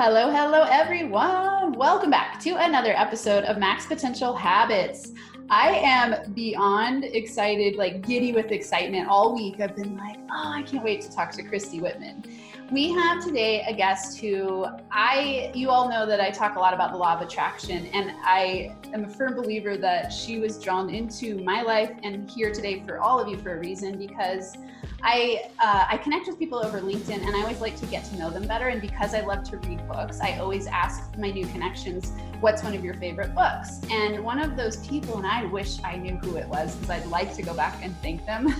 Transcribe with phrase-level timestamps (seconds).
[0.00, 1.72] Hello, hello, everyone.
[1.72, 5.10] Welcome back to another episode of Max Potential Habits.
[5.50, 9.58] I am beyond excited, like giddy with excitement all week.
[9.58, 12.22] I've been like, oh, I can't wait to talk to Christy Whitman.
[12.70, 16.74] We have today a guest who I, you all know that I talk a lot
[16.74, 20.90] about the law of attraction, and I am a firm believer that she was drawn
[20.90, 24.58] into my life and here today for all of you for a reason because
[25.02, 28.18] I uh, I connect with people over LinkedIn, and I always like to get to
[28.18, 28.68] know them better.
[28.68, 32.74] And because I love to read books, I always ask my new connections, "What's one
[32.74, 36.36] of your favorite books?" And one of those people, and I wish I knew who
[36.36, 38.52] it was because I'd like to go back and thank them,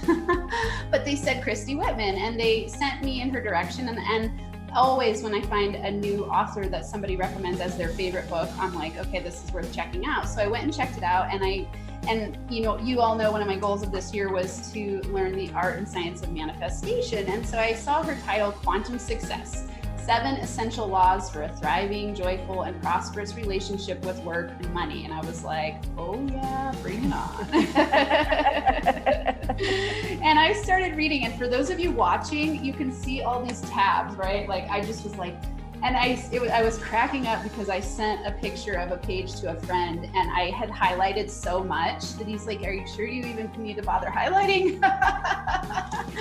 [0.91, 4.41] but they said Christy Whitman, and they sent me in her direction, and and
[4.75, 8.75] always when I find a new author that somebody recommends as their favorite book, I'm
[8.75, 10.29] like, okay, this is worth checking out.
[10.29, 11.67] So I went and checked it out, and I
[12.07, 15.01] and you know you all know one of my goals of this year was to
[15.03, 19.67] learn the art and science of manifestation and so i saw her title quantum success
[20.09, 25.05] seven essential laws for a thriving joyful and prosperous relationship with work and money.
[25.05, 27.47] And i was like oh yeah bring it on.
[30.23, 31.27] And i started reading.
[31.27, 34.49] And for those of you watching you can see all these tabs right?
[34.49, 35.37] Like i just was like
[35.83, 39.41] and I, it, I was cracking up because I sent a picture of a page
[39.41, 43.07] to a friend and I had highlighted so much that he's like, Are you sure
[43.07, 44.81] you even need to bother highlighting?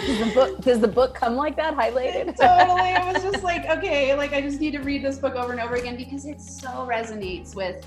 [0.05, 2.25] does, the book, does the book come like that highlighted?
[2.39, 2.91] totally.
[2.91, 5.61] I was just like, okay, like I just need to read this book over and
[5.61, 7.85] over again because it so resonates with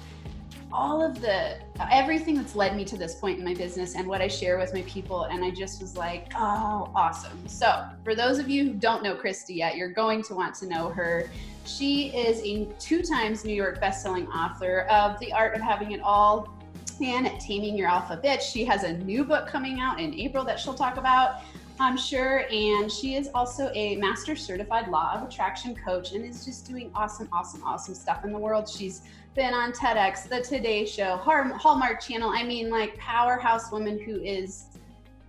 [0.72, 1.56] all of the
[1.90, 4.72] everything that's led me to this point in my business and what I share with
[4.72, 5.24] my people.
[5.24, 7.46] And I just was like, oh, awesome.
[7.48, 10.66] So, for those of you who don't know Christy yet, you're going to want to
[10.66, 11.28] know her.
[11.70, 16.00] She is a two times New York bestselling author of The Art of Having It
[16.00, 16.52] All
[17.00, 18.40] and Taming Your Alpha Bitch.
[18.42, 21.42] She has a new book coming out in April that she'll talk about.
[21.78, 22.44] I'm sure.
[22.50, 26.90] And she is also a master certified law of attraction coach and is just doing
[26.94, 28.68] awesome, awesome, awesome stuff in the world.
[28.68, 29.02] She's
[29.36, 32.30] been on TEDx, the Today Show, Hallmark Channel.
[32.30, 34.64] I mean, like powerhouse woman who is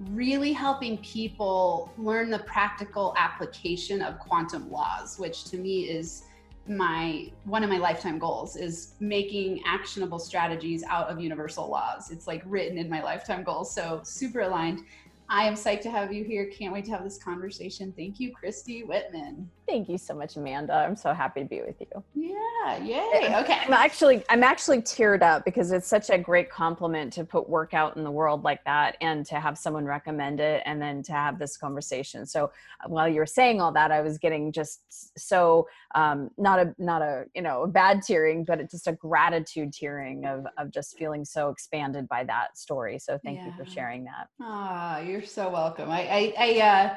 [0.09, 6.23] really helping people learn the practical application of quantum laws, which to me is
[6.67, 12.11] my one of my lifetime goals is making actionable strategies out of universal laws.
[12.11, 13.73] It's like written in my lifetime goals.
[13.73, 14.81] So super aligned.
[15.29, 16.47] I am psyched to have you here.
[16.47, 17.93] Can't wait to have this conversation.
[17.95, 19.49] Thank you, Christy Whitman.
[19.71, 20.73] Thank you so much, Amanda.
[20.73, 22.03] I'm so happy to be with you.
[22.13, 23.33] Yeah, yay.
[23.37, 23.57] Okay.
[23.65, 27.73] I'm actually I'm actually teared up because it's such a great compliment to put work
[27.73, 31.13] out in the world like that and to have someone recommend it and then to
[31.13, 32.25] have this conversation.
[32.25, 32.51] So
[32.83, 34.81] uh, while you were saying all that, I was getting just
[35.17, 38.93] so um, not a not a you know a bad tearing, but it's just a
[38.93, 42.99] gratitude tearing of of just feeling so expanded by that story.
[42.99, 43.45] So thank yeah.
[43.45, 44.27] you for sharing that.
[44.41, 45.89] Ah, you're so welcome.
[45.89, 46.95] I I, I uh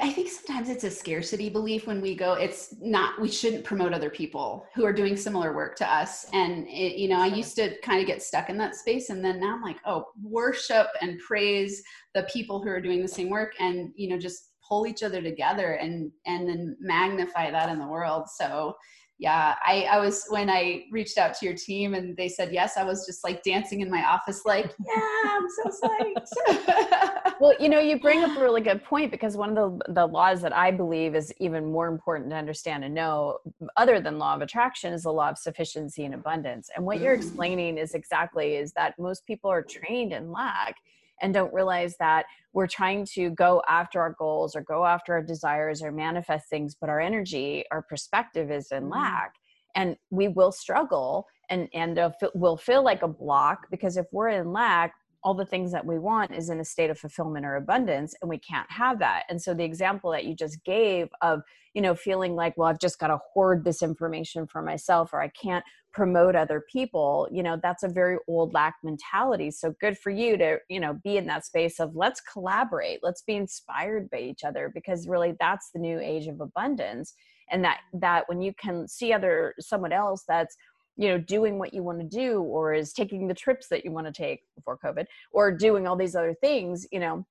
[0.00, 3.92] I think sometimes it's a scarcity belief when we go, it's not, we shouldn't promote
[3.92, 6.26] other people who are doing similar work to us.
[6.32, 9.10] And, it, you know, I used to kind of get stuck in that space.
[9.10, 11.82] And then now I'm like, oh, worship and praise
[12.14, 15.20] the people who are doing the same work and, you know, just pull each other
[15.20, 18.28] together and, and then magnify that in the world.
[18.28, 18.74] So,
[19.22, 22.76] yeah, I, I was when I reached out to your team and they said yes,
[22.76, 25.00] I was just like dancing in my office, like, yeah,
[25.30, 27.32] I'm so psyched.
[27.38, 30.06] well, you know, you bring up a really good point because one of the, the
[30.06, 33.38] laws that I believe is even more important to understand and know,
[33.76, 36.68] other than law of attraction, is the law of sufficiency and abundance.
[36.74, 37.18] And what you're mm.
[37.18, 40.74] explaining is exactly is that most people are trained in lack
[41.22, 45.22] and don't realize that we're trying to go after our goals or go after our
[45.22, 48.92] desires or manifest things but our energy our perspective is in mm-hmm.
[48.92, 49.34] lack
[49.74, 51.98] and we will struggle and and
[52.34, 54.94] will feel like a block because if we're in lack
[55.24, 58.28] all the things that we want is in a state of fulfillment or abundance and
[58.28, 59.24] we can't have that.
[59.28, 61.42] And so the example that you just gave of
[61.74, 65.22] you know feeling like well i've just got to hoard this information for myself or
[65.22, 69.50] i can't promote other people you know that's a very old lack mentality.
[69.50, 73.00] So good for you to you know be in that space of let's collaborate.
[73.02, 77.14] Let's be inspired by each other because really that's the new age of abundance.
[77.50, 80.56] And that that when you can see other someone else that's
[80.96, 83.90] you know doing what you want to do or is taking the trips that you
[83.90, 87.24] want to take before covid or doing all these other things you know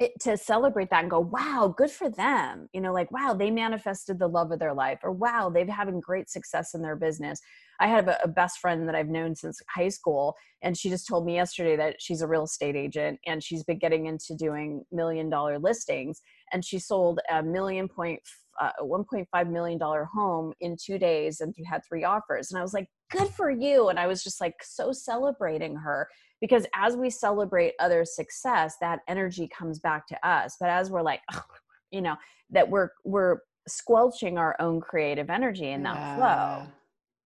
[0.00, 2.68] it, to celebrate that and go wow good for them.
[2.72, 6.00] You know like wow they manifested the love of their life or wow they've having
[6.00, 7.40] great success in their business.
[7.78, 11.06] I have a, a best friend that i've known since high school and she just
[11.06, 14.84] told me yesterday that she's a real estate agent and she's been getting into doing
[14.90, 18.20] million dollar listings and she sold a million point
[18.60, 22.62] uh, a 1.5 million dollar home in two days and had three offers and i
[22.62, 26.08] was like good for you and i was just like so celebrating her
[26.40, 31.02] because as we celebrate other success that energy comes back to us but as we're
[31.02, 31.20] like
[31.90, 32.16] you know
[32.50, 36.16] that we're we're squelching our own creative energy in that yeah.
[36.16, 36.66] flow.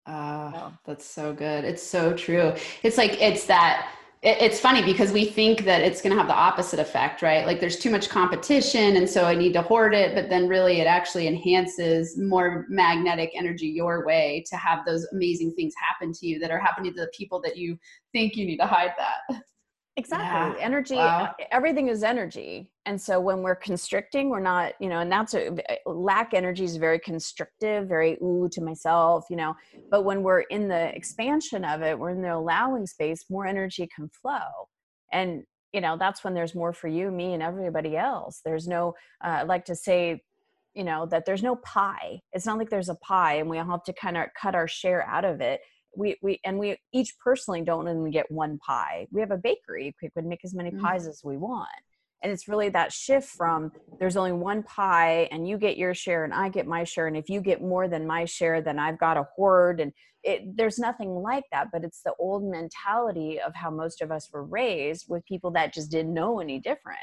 [0.06, 1.64] Oh, that's so good.
[1.64, 2.54] It's so true.
[2.84, 3.90] It's like it's that
[4.26, 7.46] it's funny because we think that it's going to have the opposite effect, right?
[7.46, 10.80] Like there's too much competition and so I need to hoard it, but then really
[10.80, 16.26] it actually enhances more magnetic energy your way to have those amazing things happen to
[16.26, 17.78] you that are happening to the people that you
[18.14, 19.44] think you need to hide that.
[19.96, 20.60] Exactly.
[20.60, 20.66] Yeah.
[20.66, 21.36] Energy, wow.
[21.52, 22.72] everything is energy.
[22.88, 25.52] And so when we're constricting, we're not, you know, and that's a
[25.86, 29.54] lack energy is very constrictive, very ooh to myself, you know.
[29.92, 33.88] But when we're in the expansion of it, we're in the allowing space, more energy
[33.96, 34.68] can flow.
[35.12, 35.44] And,
[35.74, 38.42] you know, that's when there's more for you, me, and everybody else.
[38.44, 40.24] There's no, uh, I like to say,
[40.74, 42.20] you know, that there's no pie.
[42.32, 44.68] It's not like there's a pie and we all have to kind of cut our
[44.68, 45.62] share out of it
[45.96, 49.08] we we and we each personally don't even get one pie.
[49.12, 49.96] We have a bakery.
[50.02, 50.82] We could make as many mm-hmm.
[50.82, 51.70] pies as we want.
[52.22, 56.24] And it's really that shift from there's only one pie and you get your share
[56.24, 57.08] and I get my share.
[57.08, 59.82] And if you get more than my share, then I've got a hoard.
[59.82, 59.92] And
[60.24, 64.30] it, there's nothing like that, but it's the old mentality of how most of us
[64.32, 67.00] were raised with people that just didn't know any different.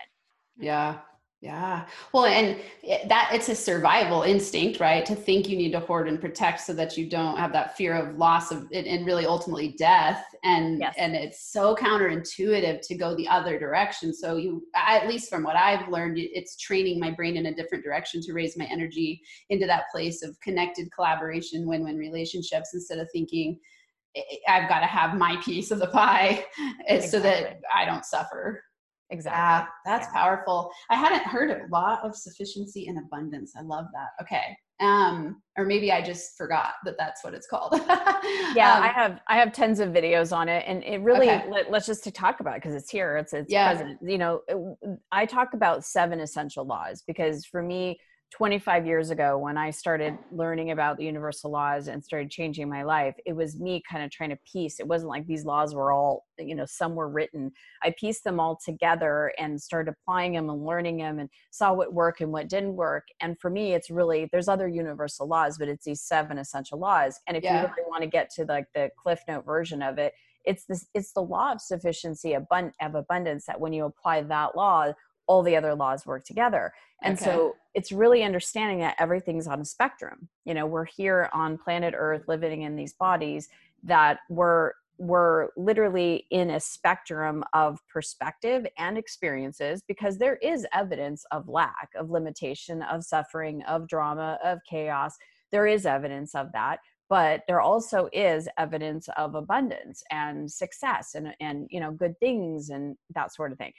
[0.59, 1.01] Yeah.
[1.43, 1.87] Yeah.
[2.13, 2.61] Well, and
[3.09, 5.07] that it's a survival instinct, right?
[5.07, 7.95] To think you need to hoard and protect so that you don't have that fear
[7.95, 10.23] of loss of and really ultimately death.
[10.45, 10.95] And yes.
[10.99, 14.13] and it's so counterintuitive to go the other direction.
[14.13, 17.85] So you at least from what I've learned, it's training my brain in a different
[17.85, 23.09] direction to raise my energy into that place of connected collaboration, win-win relationships instead of
[23.13, 23.59] thinking
[24.47, 26.45] I've got to have my piece of the pie
[26.87, 27.09] exactly.
[27.09, 28.63] so that I don't suffer.
[29.11, 29.39] Exactly.
[29.39, 30.21] Yeah, that's yeah.
[30.21, 30.71] powerful.
[30.89, 33.53] I hadn't heard a lot of sufficiency and abundance.
[33.57, 34.23] I love that.
[34.23, 34.57] Okay.
[34.81, 37.73] Um, or maybe I just forgot that that's what it's called.
[38.55, 41.51] yeah, um, I have I have tons of videos on it, and it really okay.
[41.51, 43.19] let, us just to talk about it because it's here.
[43.19, 43.71] It's it's yeah.
[43.71, 43.99] present.
[44.03, 44.79] You know, it,
[45.13, 50.17] I talk about seven essential laws because for me, 25 years ago when I started
[50.31, 54.11] learning about the universal laws and started changing my life, it was me kind of
[54.11, 54.79] trying to piece.
[54.79, 57.51] It wasn't like these laws were all, you know, some were written.
[57.83, 61.93] I pieced them all together and started applying them and learning them and saw what
[61.93, 63.09] worked and what didn't work.
[63.21, 67.19] And for me, it's really, there's other universal laws, but it's these seven essential laws.
[67.27, 67.63] And if yeah.
[67.63, 70.87] you really want to get to like the cliff note version of it, it's this,
[70.95, 72.47] it's the law of sufficiency of
[72.81, 74.93] abundance that when you apply that law,
[75.31, 76.73] all the other laws work together.
[77.03, 77.25] And okay.
[77.25, 80.29] so it's really understanding that everything's on a spectrum.
[80.45, 83.49] You know, we're here on planet Earth living in these bodies
[83.85, 91.25] that we're we're literally in a spectrum of perspective and experiences because there is evidence
[91.31, 95.17] of lack, of limitation, of suffering, of drama, of chaos.
[95.53, 101.35] There is evidence of that but there also is evidence of abundance and success and
[101.41, 103.73] and you know good things and that sort of thing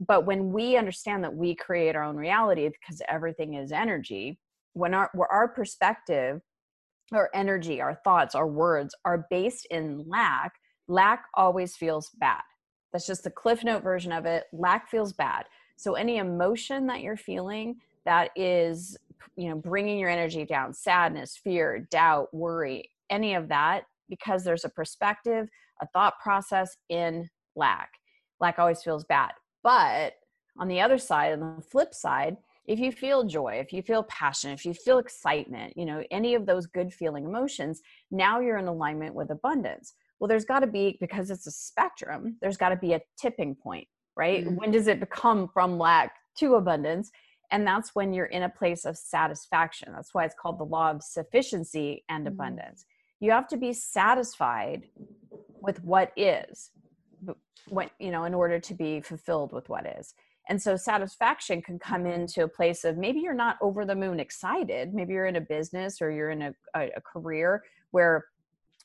[0.00, 4.38] but when we understand that we create our own reality because everything is energy
[4.72, 6.40] when our our perspective
[7.12, 10.52] our energy our thoughts our words are based in lack
[10.88, 12.42] lack always feels bad.
[12.92, 14.44] That's just the cliff note version of it.
[14.52, 15.46] Lack feels bad.
[15.76, 18.96] So any emotion that you're feeling that is
[19.36, 24.64] you know bringing your energy down sadness fear doubt worry any of that because there's
[24.64, 25.48] a perspective
[25.80, 27.90] a thought process in lack.
[28.40, 29.32] Lack always feels bad
[29.64, 30.14] but
[30.56, 34.04] on the other side, on the flip side, if you feel joy, if you feel
[34.04, 38.58] passion, if you feel excitement, you know, any of those good feeling emotions, now you're
[38.58, 39.94] in alignment with abundance.
[40.18, 43.54] Well, there's got to be, because it's a spectrum, there's got to be a tipping
[43.54, 44.44] point, right?
[44.44, 44.54] Mm-hmm.
[44.54, 47.10] When does it become from lack to abundance?
[47.50, 49.92] And that's when you're in a place of satisfaction.
[49.92, 52.34] That's why it's called the law of sufficiency and mm-hmm.
[52.34, 52.86] abundance.
[53.20, 54.84] You have to be satisfied
[55.60, 56.70] with what is
[57.68, 60.14] what you know in order to be fulfilled with what is.
[60.48, 64.20] And so satisfaction can come into a place of maybe you're not over the moon
[64.20, 64.92] excited.
[64.92, 67.62] Maybe you're in a business or you're in a, a, a career
[67.92, 68.26] where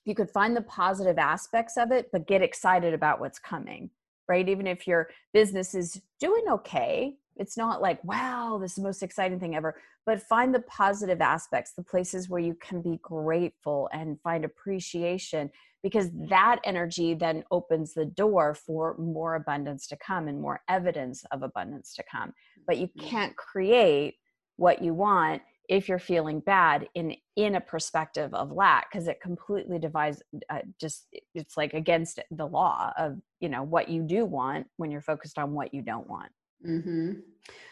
[0.06, 3.90] you could find the positive aspects of it but get excited about what's coming
[4.28, 4.48] right?
[4.48, 9.02] Even if your business is doing okay it's not like wow this is the most
[9.02, 13.90] exciting thing ever but find the positive aspects the places where you can be grateful
[13.92, 15.50] and find appreciation
[15.84, 21.24] because that energy then opens the door for more abundance to come and more evidence
[21.32, 22.34] of abundance to come.
[22.68, 24.16] But you can't create
[24.58, 29.22] what you want if you're feeling bad in in a perspective of lack because it
[29.22, 34.26] completely divides uh, just it's like against the law of you know what you do
[34.26, 36.32] want when you're focused on what you don't want
[36.66, 37.12] mm-hmm.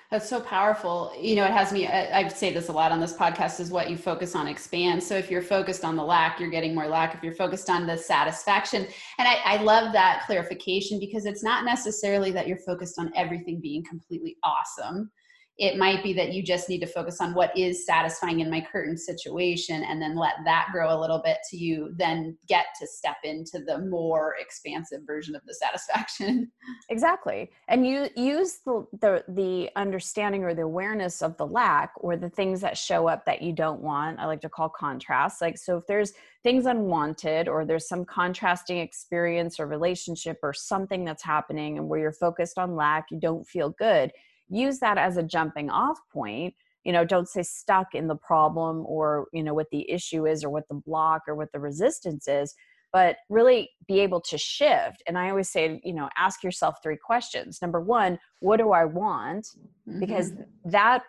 [0.10, 1.12] That's so powerful.
[1.20, 3.72] You know, it has me, I, I say this a lot on this podcast is
[3.72, 5.06] what you focus on expands.
[5.06, 7.14] So if you're focused on the lack, you're getting more lack.
[7.14, 8.88] If you're focused on the satisfaction.
[9.20, 13.60] And I, I love that clarification because it's not necessarily that you're focused on everything
[13.60, 15.12] being completely awesome
[15.58, 18.62] it might be that you just need to focus on what is satisfying in my
[18.72, 22.86] current situation and then let that grow a little bit to you then get to
[22.86, 26.52] step into the more expansive version of the satisfaction.
[26.90, 27.50] Exactly.
[27.68, 32.30] And you use the, the the understanding or the awareness of the lack or the
[32.30, 35.42] things that show up that you don't want i like to call contrast.
[35.42, 41.04] Like so if there's things unwanted or there's some contrasting experience or relationship or something
[41.04, 44.12] that's happening and where you're focused on lack you don't feel good
[44.50, 48.86] use that as a jumping off point you know don't say stuck in the problem
[48.86, 52.28] or you know what the issue is or what the block or what the resistance
[52.28, 52.56] is
[52.94, 55.04] but really be able to shift.
[55.08, 57.60] And i always say you know ask yourself three questions.
[57.62, 59.48] Number one what do i want?
[59.88, 60.00] Mm-hmm.
[60.00, 60.34] because
[60.66, 61.04] that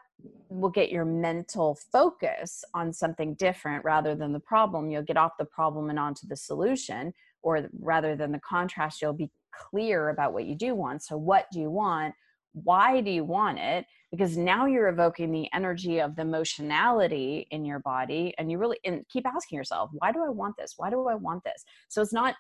[0.48, 4.90] will get your mental focus on something different rather than the problem.
[4.90, 9.12] You'll get off the problem and onto the solution or rather than the contrast you'll
[9.12, 11.02] be clear about what you do want.
[11.02, 12.14] So what do you want
[12.52, 13.86] why do you want it?
[14.10, 18.78] Because now you're evoking the energy of the emotionality in your body and you really
[18.84, 20.74] and keep asking yourself why do i want this?
[20.76, 21.64] Why do i want this?
[21.88, 22.34] So it's not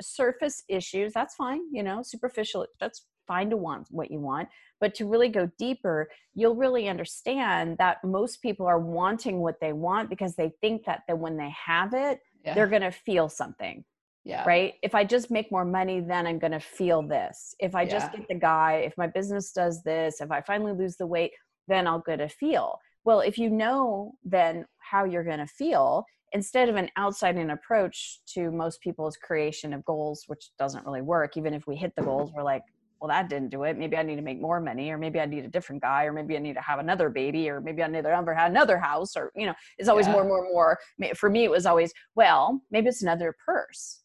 [0.00, 4.48] surface issues that's fine you know superficial that's fine to want what you want
[4.80, 9.72] but to really go deeper you'll really understand that most people are wanting what they
[9.72, 12.54] want because they think that, that when they have it yeah.
[12.54, 13.84] they're going to feel something
[14.24, 14.44] yeah.
[14.46, 14.74] right?
[14.82, 17.54] If i just make more money then i'm going to feel this.
[17.58, 17.90] If i yeah.
[17.90, 21.32] just get the guy if my business does this if i finally lose the weight
[21.68, 22.78] then i'll get a feel.
[23.04, 27.50] Well if you know then how you're going to feel instead of an outside in
[27.50, 31.94] approach to most people's creation of goals which doesn't really work even if we hit
[31.96, 32.62] the goals we're like
[33.00, 33.76] well that didn't do it.
[33.76, 36.12] Maybe i need to make more money or maybe i need a different guy or
[36.12, 39.16] maybe i need to have another baby or maybe i need to have another house
[39.16, 40.12] or you know it's always yeah.
[40.12, 40.78] more more more.
[41.14, 44.03] For me it was always well maybe it's another purse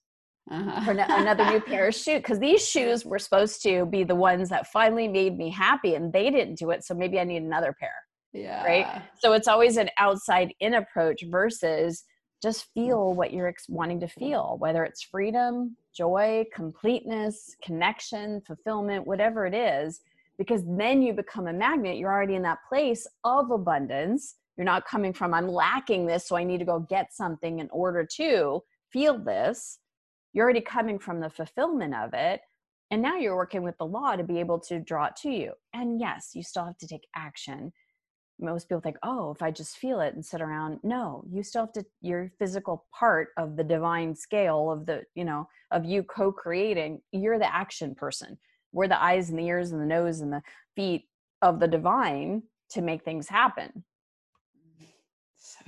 [0.49, 0.85] uh-huh.
[0.85, 4.49] for another new pair of shoes because these shoes were supposed to be the ones
[4.49, 7.75] that finally made me happy and they didn't do it so maybe i need another
[7.79, 7.93] pair
[8.31, 8.63] yeah.
[8.63, 12.03] Right so it's always an outside in approach versus
[12.43, 19.47] just feel what you're wanting to feel whether it's freedom joy completeness connection fulfillment whatever
[19.47, 20.01] it is
[20.39, 21.97] because then you become a magnet.
[21.97, 24.35] You're already in that place of abundance.
[24.57, 27.69] You're not coming from i'm lacking this so i need to go get something in
[27.71, 29.79] order to feel this
[30.33, 32.41] you're already coming from the fulfillment of it
[32.91, 35.53] and now you're working with the law to be able to draw it to you.
[35.73, 37.71] And yes you still have to take action.
[38.39, 41.63] Most people think oh if i just feel it and sit around no you still
[41.63, 46.03] have to your physical part of the divine scale of the you know of you
[46.03, 48.37] co-creating you're the action person.
[48.71, 50.43] We're the eyes and the ears and the nose and the
[50.75, 51.05] feet
[51.41, 53.83] of the divine to make things happen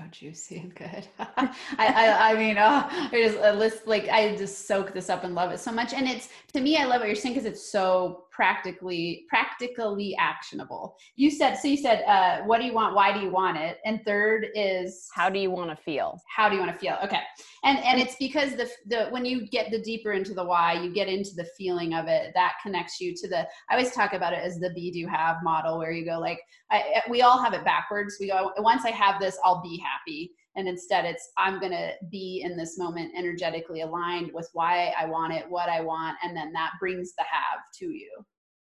[0.01, 1.07] so juicy and good.
[1.19, 5.09] I, I, I mean, oh, I just uh, a list like I just soak this
[5.09, 5.93] up and love it so much.
[5.93, 10.95] And it's to me, I love what you're saying because it's so practically practically actionable.
[11.15, 11.67] You said so.
[11.67, 12.95] You said, uh, "What do you want?
[12.95, 16.49] Why do you want it?" And third is, "How do you want to feel?" How
[16.49, 16.97] do you want to feel?
[17.03, 17.21] Okay,
[17.63, 20.93] and and it's because the the when you get the deeper into the why, you
[20.93, 22.31] get into the feeling of it.
[22.33, 23.47] That connects you to the.
[23.69, 26.39] I always talk about it as the be do have model, where you go like,
[26.71, 28.17] I, we all have it backwards.
[28.19, 31.91] We go once I have this, I'll be happy and instead it's i'm going to
[32.09, 36.35] be in this moment energetically aligned with why i want it what i want and
[36.35, 38.09] then that brings the have to you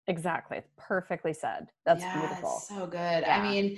[0.07, 3.39] exactly perfectly said that's yeah, beautiful so good yeah.
[3.39, 3.77] i mean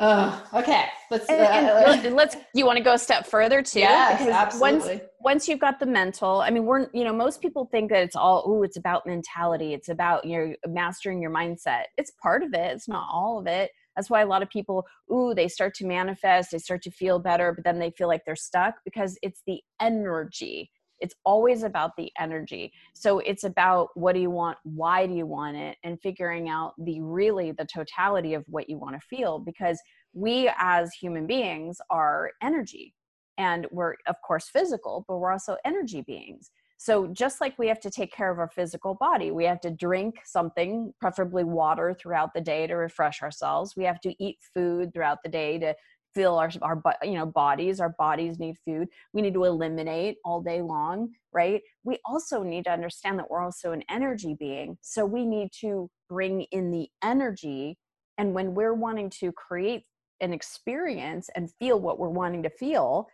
[0.00, 0.84] Oh, okay.
[1.10, 2.36] Let's and, uh, and let's.
[2.54, 3.80] You want to go a step further too?
[3.80, 4.88] Yes, absolutely.
[4.88, 8.04] Once once you've got the mental, I mean, we're you know most people think that
[8.04, 9.74] it's all oh, it's about mentality.
[9.74, 11.84] It's about you know mastering your mindset.
[11.96, 12.76] It's part of it.
[12.76, 13.72] It's not all of it.
[13.98, 17.18] That's why a lot of people, ooh, they start to manifest, they start to feel
[17.18, 20.70] better, but then they feel like they're stuck because it's the energy.
[21.00, 22.72] It's always about the energy.
[22.94, 26.74] So it's about what do you want, why do you want it, and figuring out
[26.78, 29.80] the really the totality of what you want to feel because
[30.12, 32.94] we as human beings are energy
[33.36, 37.80] and we're of course physical but we're also energy beings so, just like we have
[37.80, 42.32] to take care of our physical body, we have to drink something, preferably water, throughout
[42.34, 43.74] the day to refresh ourselves.
[43.76, 45.74] We have to eat food throughout the day to
[46.14, 47.80] fill our, our you know bodies.
[47.80, 48.88] Our bodies need food.
[49.12, 51.60] We need to eliminate all day long right?
[51.84, 54.78] We also need to understand that we're also an energy being.
[54.80, 57.78] So we need to bring in the energy.
[58.16, 59.84] And when we're wanting to create
[60.20, 63.06] an experience and feel what we're wanting to feel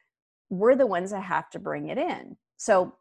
[0.50, 2.36] we're the ones that have to bring it in.
[2.56, 2.94] So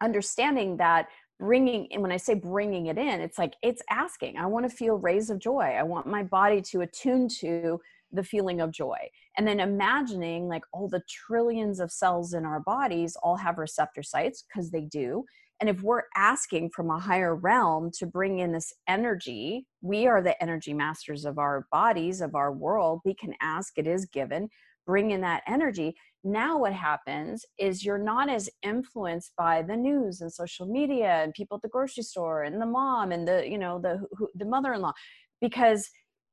[0.00, 1.08] understanding that
[1.40, 4.36] bringing and when i say bringing it in it's like it's asking.
[4.36, 5.74] I want to feel rays of joy.
[5.78, 7.80] I want my body to attune to
[8.12, 8.98] the feeling of joy.
[9.36, 14.02] And then imagining like all the trillions of cells in our bodies all have receptor
[14.02, 15.24] sites because they do.
[15.60, 20.22] And if we're asking from a higher realm to bring in this energy, we are
[20.22, 23.00] the energy masters of our bodies, of our world.
[23.04, 24.48] We can ask, it is given,
[24.86, 25.94] bring in that energy.
[26.24, 31.34] Now, what happens is you're not as influenced by the news and social media and
[31.34, 34.02] people at the grocery store and the mom and the, you know, the,
[34.34, 34.94] the mother in law,
[35.42, 35.90] because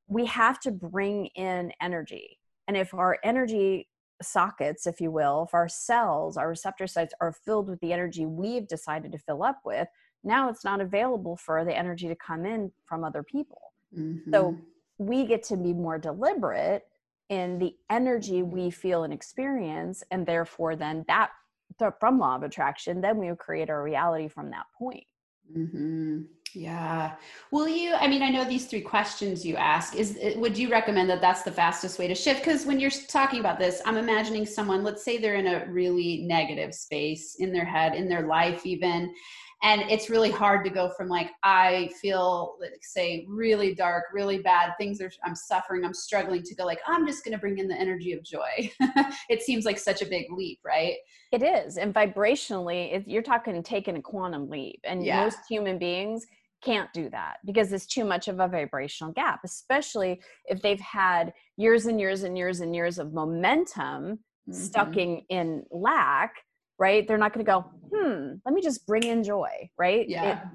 [0.07, 2.39] we have to bring in energy.
[2.67, 3.89] And if our energy
[4.21, 8.25] sockets, if you will, if our cells, our receptor sites are filled with the energy
[8.25, 9.89] we've decided to fill up with,
[10.23, 13.73] now it's not available for the energy to come in from other people.
[13.97, 14.31] Mm-hmm.
[14.31, 14.57] So
[14.99, 16.83] we get to be more deliberate
[17.31, 21.31] in the energy we feel and experience, and therefore, then that
[21.99, 25.05] from law of attraction, then we create our reality from that point.
[25.57, 26.23] Mm-hmm.
[26.53, 27.13] Yeah.
[27.51, 31.09] Will you, I mean, I know these three questions you ask is, would you recommend
[31.09, 32.43] that that's the fastest way to shift?
[32.43, 36.23] Cause when you're talking about this, I'm imagining someone, let's say they're in a really
[36.23, 39.13] negative space in their head, in their life even,
[39.63, 44.39] and it's really hard to go from like i feel like say really dark really
[44.39, 47.57] bad things are i'm suffering i'm struggling to go like i'm just going to bring
[47.57, 48.71] in the energy of joy
[49.29, 50.95] it seems like such a big leap right
[51.31, 55.23] it is and vibrationally it, you're talking taking a quantum leap and yeah.
[55.23, 56.25] most human beings
[56.61, 61.33] can't do that because it's too much of a vibrational gap, especially if they've had
[61.57, 64.53] years and years and years and years of momentum mm-hmm.
[64.53, 66.35] stuck in, in lack,
[66.81, 67.07] right?
[67.07, 70.07] They're not going to go, hmm, let me just bring in joy, right?
[70.09, 70.31] Yeah.
[70.31, 70.47] It,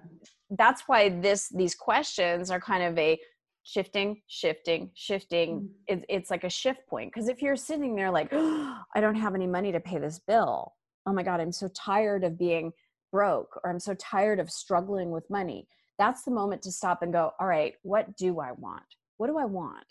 [0.51, 3.19] that's why this these questions are kind of a
[3.65, 5.99] shifting shifting shifting mm-hmm.
[5.99, 9.17] it, it's like a shift point because if you're sitting there like oh, i don't
[9.17, 10.73] have any money to pay this bill
[11.05, 12.71] oh my god i'm so tired of being
[13.11, 15.67] broke or i'm so tired of struggling with money
[15.99, 18.85] that's the moment to stop and go, all right, what do I want?
[19.17, 19.85] What do I want?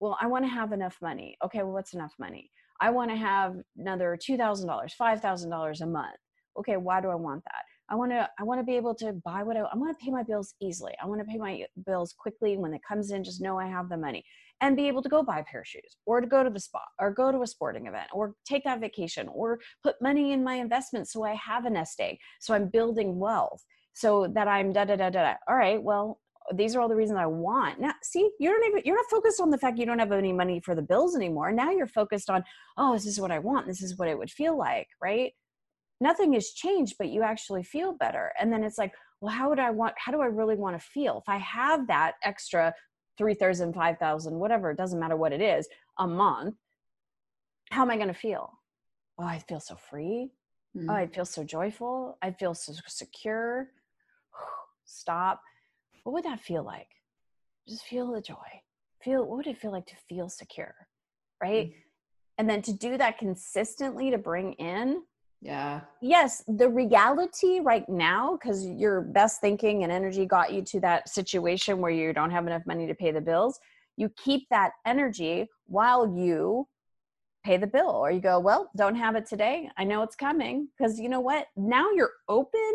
[0.00, 1.36] Well, I want to have enough money.
[1.44, 2.50] Okay, well, what's enough money?
[2.80, 6.16] I want to have another $2,000, $5,000 a month.
[6.58, 7.62] Okay, why do I want that?
[7.90, 10.04] I want to I want to be able to buy what I, I want to
[10.04, 10.92] pay my bills easily.
[11.02, 13.88] I want to pay my bills quickly when it comes in just know I have
[13.88, 14.24] the money
[14.60, 16.60] and be able to go buy a pair of shoes or to go to the
[16.60, 20.44] spa or go to a sporting event or take that vacation or put money in
[20.44, 22.18] my investment so I have a nest egg.
[22.40, 25.34] So I'm building wealth so that I'm da da da da.
[25.48, 26.20] All right, well,
[26.54, 27.80] these are all the reasons I want.
[27.80, 30.32] Now, see, you don't even you're not focused on the fact you don't have any
[30.32, 31.52] money for the bills anymore.
[31.52, 32.42] Now you're focused on,
[32.76, 33.66] oh, this is what I want.
[33.66, 35.32] This is what it would feel like, right?
[36.00, 38.32] Nothing has changed, but you actually feel better.
[38.40, 39.94] And then it's like, well, how would I want?
[39.98, 42.74] How do I really want to feel if I have that extra
[43.18, 44.70] three thousand, five thousand, whatever?
[44.70, 46.56] It doesn't matter what it is a month.
[47.70, 48.50] How am I going to feel?
[49.18, 50.30] Oh, I feel so free.
[50.76, 50.90] Mm-hmm.
[50.90, 52.16] Oh, I feel so joyful.
[52.22, 53.68] I feel so secure
[54.84, 55.42] stop
[56.04, 56.88] what would that feel like?
[57.68, 58.36] Just feel the joy.
[59.02, 60.74] Feel what would it feel like to feel secure
[61.42, 61.68] right?
[61.68, 61.80] Mm-hmm.
[62.38, 65.02] and then to do that consistently to bring in
[65.42, 65.80] yeah.
[66.02, 71.08] Yes the reality right now because your best thinking and energy got you to that
[71.08, 73.58] situation where you don't have enough money to pay the bills
[73.96, 76.68] you keep that energy while you
[77.42, 79.70] pay the bill or you go well don't have it today.
[79.78, 80.68] I know it's coming.
[80.76, 81.46] Because you know what?
[81.56, 82.72] Now you're open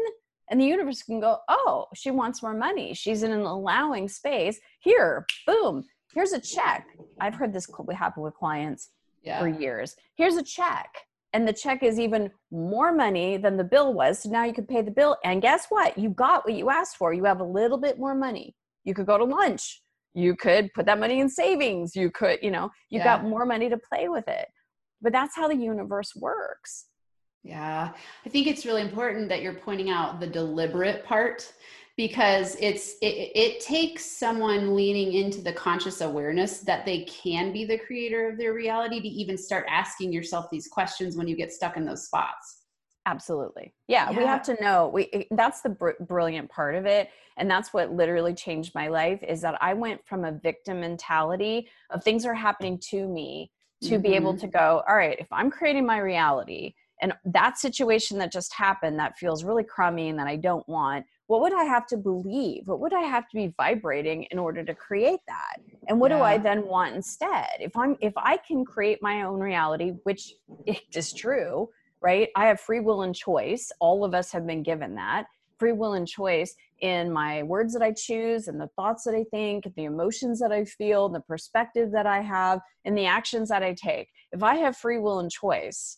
[0.50, 2.94] and the universe can go oh she wants more money.
[2.94, 4.60] She's in an allowing space.
[4.80, 6.88] Here boom here's a check.
[7.20, 8.90] I've heard this happen with clients
[9.22, 9.40] yeah.
[9.40, 9.96] for years.
[10.16, 10.90] Here's a check.
[11.34, 14.20] And the check is even more money than the bill was.
[14.20, 15.18] So now you can pay the bill.
[15.26, 15.98] And guess what?
[15.98, 17.14] You got what you asked for.
[17.14, 18.56] You have a little bit more money.
[18.86, 19.82] You could go to lunch.
[20.14, 21.94] You could put that money in savings.
[21.94, 23.04] You could you know you yeah.
[23.04, 24.48] got more money to play with it.
[25.02, 26.86] But that's how the universe works
[27.46, 27.92] yeah,
[28.26, 31.54] I think it's really important that you're pointing out the deliberate part
[31.96, 37.64] because it's it, it takes someone leaning into the conscious awareness that they can be
[37.64, 41.54] the creator of their reality to even start asking yourself these questions when you get
[41.54, 42.64] stuck in those spots
[43.06, 44.18] absolutely yeah, yeah.
[44.18, 47.92] we have to know we that's the br- brilliant part of it and that's what
[47.92, 52.34] literally changed my life is that i went from a victim mentality of things are
[52.34, 54.02] happening to me to mm-hmm.
[54.02, 54.42] be able mm-hmm.
[54.42, 59.00] to go all right if i'm creating my reality and that situation that just happened
[59.00, 62.68] that feels really crummy and that I don't want, what would I have to believe?
[62.68, 65.58] What would I have to be vibrating in order to create that?
[65.88, 66.18] And what yeah.
[66.18, 67.48] do I then want instead?
[67.60, 70.34] If I'm if I can create my own reality, which
[70.94, 71.70] is true,
[72.02, 72.30] right?
[72.36, 73.72] I have free will and choice.
[73.80, 75.26] All of us have been given that.
[75.58, 79.24] Free will and choice in my words that I choose and the thoughts that I
[79.32, 83.64] think, the emotions that I feel, the perspective that I have, and the actions that
[83.64, 84.10] I take.
[84.32, 85.98] If I have free will and choice,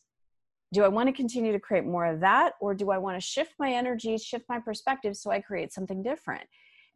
[0.73, 2.53] do I want to continue to create more of that?
[2.59, 6.03] Or do I want to shift my energy, shift my perspective so I create something
[6.03, 6.43] different?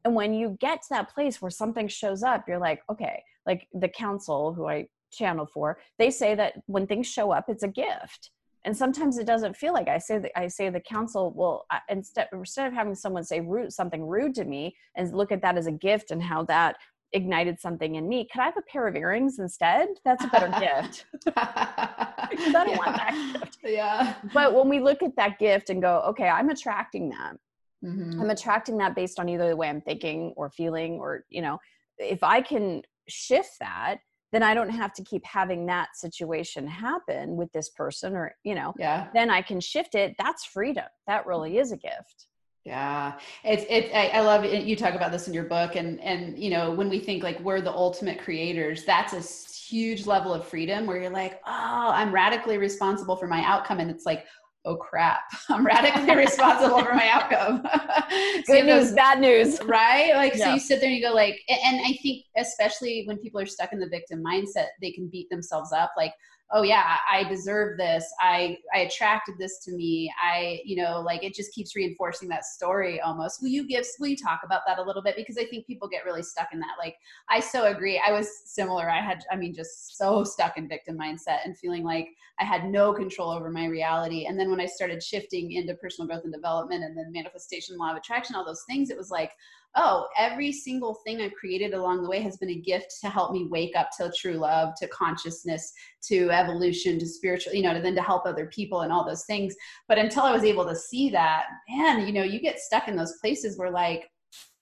[0.04, 3.68] And when you get to that place where something shows up, you're like, okay, like
[3.74, 7.68] the council who I channel for, they say that when things show up, it's a
[7.68, 8.32] gift.
[8.64, 11.80] and sometimes it doesn't feel like i say that i say the council well I,
[11.90, 15.58] instead instead of having someone say rude something rude to me and look at that
[15.58, 16.78] as a gift and how that
[17.13, 20.47] ignited something in me could i have a pair of earrings instead that's a better
[20.60, 22.78] gift i don't yeah.
[22.78, 26.50] want that gift yeah but when we look at that gift and go okay i'm
[26.50, 27.36] attracting that
[27.84, 28.21] mm-hmm.
[28.21, 31.60] i'm attracting that based on either the way i'm thinking or feeling or you know
[31.97, 33.97] if i can shift that
[34.32, 38.56] then I don't have to keep having that situation happen with this person or, you
[38.56, 39.08] know, yeah.
[39.13, 40.15] then I can shift it.
[40.17, 40.86] That's freedom.
[41.08, 42.28] That really is a gift.
[42.63, 43.93] Yeah, it's it's.
[43.93, 44.65] I, I, love it.
[44.65, 47.39] You talk about this in your book, and and you know when we think like
[47.39, 52.13] we're the ultimate creators, that's a huge level of freedom where you're like, oh, I'm
[52.13, 54.26] radically responsible for my outcome, and it's like,
[54.65, 57.65] oh crap, I'm radically responsible for my outcome.
[58.45, 59.60] so Good news, bad news.
[59.71, 60.13] Right?
[60.15, 60.45] Like, yeah.
[60.45, 63.45] so you sit there and you go like, and I think especially when people are
[63.45, 65.93] stuck in the victim mindset, they can beat themselves up.
[65.95, 66.13] Like,
[66.54, 68.06] oh yeah i deserve this.
[68.20, 70.14] I i attracted this to me.
[70.22, 73.42] I you know like it just keeps reinforcing that story almost.
[73.42, 75.16] Will you give will you talk about that a little bit?
[75.16, 76.76] Because i think people get really stuck in that.
[76.80, 76.96] Like
[77.30, 78.02] i so agree.
[78.06, 78.90] I was similar.
[78.90, 82.08] I had i mean just so stuck in victim mindset and feeling like
[82.40, 84.26] i had no control over my reality.
[84.26, 87.92] And then when i started shifting into personal growth and development and then manifestation law
[87.92, 89.32] of attraction all those things it was like
[89.76, 93.32] oh, every single thing I've created along the way has been a gift to help
[93.32, 95.72] me wake up to true love, to consciousness,
[96.08, 99.26] to evolution, to spiritual, you know, to then to help other people and all those
[99.26, 99.56] things.
[99.88, 102.96] But until I was able to see that, man, you know, you get stuck in
[102.96, 104.10] those places where like,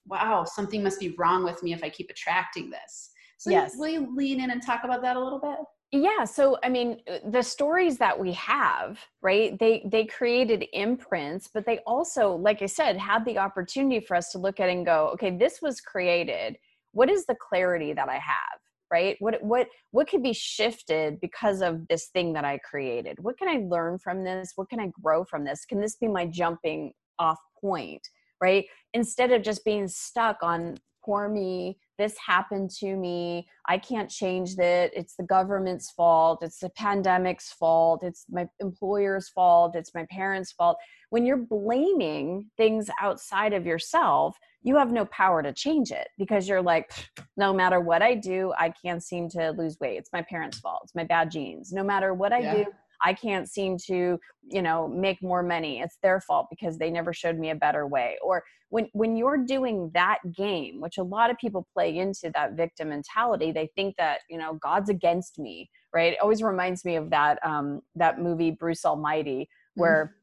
[0.06, 3.10] wow, something must be wrong with me if I keep attracting this.
[3.38, 3.74] So yes.
[3.76, 5.58] will you lean in and talk about that a little bit?
[5.92, 11.48] Yeah so i mean uh, the stories that we have right they they created imprints
[11.52, 14.86] but they also like i said had the opportunity for us to look at and
[14.86, 16.56] go okay this was created.
[16.92, 18.60] What is the clarity that i have?
[18.92, 19.16] Right?
[19.20, 23.18] What what what could be shifted because of this thing that i created?
[23.20, 24.52] What can i learn from this?
[24.56, 25.64] What can i grow from this?
[25.64, 28.06] Can this be my jumping off point?
[28.40, 28.66] Right?
[28.94, 34.56] Instead of just being stuck on poor me this happened to me i can't change
[34.56, 40.06] that it's the government's fault it's the pandemic's fault it's my employer's fault it's my
[40.10, 40.76] parents fault.
[41.10, 46.48] When you're blaming things outside of yourself you have no power to change it because
[46.48, 46.90] you're like
[47.36, 49.98] no matter what i do i can't seem to lose weight.
[49.98, 50.82] It's my parents fault.
[50.84, 51.72] It's my bad genes.
[51.72, 52.54] No matter what i yeah.
[52.54, 52.66] do
[53.02, 55.80] I can't seem to, you know, make more money.
[55.80, 58.18] It's their fault because they never showed me a better way.
[58.22, 62.52] Or when when you're doing that game, which a lot of people play into that
[62.52, 66.12] victim mentality, they think that, you know, God's against me, right?
[66.12, 70.14] It always reminds me of that um that movie Bruce Almighty where mm-hmm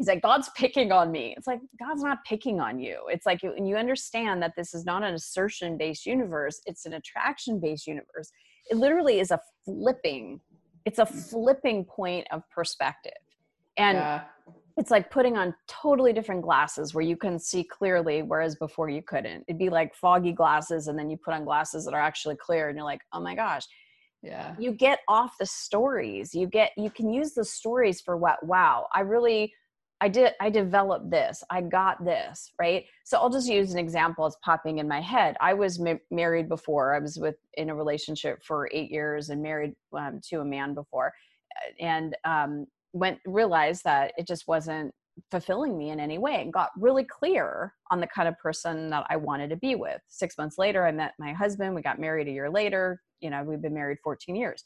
[0.00, 3.42] he's like god's picking on me it's like god's not picking on you it's like
[3.42, 7.86] and you understand that this is not an assertion based universe it's an attraction based
[7.86, 8.32] universe
[8.70, 10.40] it literally is a flipping
[10.84, 11.30] it's a mm.
[11.30, 13.12] flipping point of perspective.
[13.76, 14.22] And yeah.
[14.76, 19.02] it's like putting on totally different glasses where you can see clearly whereas before you
[19.02, 19.44] couldn't.
[19.48, 22.68] It'd be like foggy glasses and then you put on glasses that are actually clear
[22.68, 23.64] and you're like oh my gosh.
[24.22, 24.54] Yeah.
[24.58, 26.34] You get off the stories.
[26.34, 28.86] You get you can use the stories for what wow.
[28.94, 29.54] I really
[30.00, 31.44] I did I developed this.
[31.50, 32.84] I got this, right?
[33.04, 35.36] So I'll just use an example it's popping in my head.
[35.40, 36.94] I was ma- married before.
[36.94, 40.74] I was with in a relationship for 8 years and married um, to a man
[40.74, 41.12] before
[41.78, 44.92] and um went realized that it just wasn't
[45.30, 49.04] fulfilling me in any way and got really clear on the kind of person that
[49.10, 50.00] I wanted to be with.
[50.08, 51.74] 6 months later I met my husband.
[51.74, 53.02] We got married a year later.
[53.20, 54.64] You know, we've been married 14 years.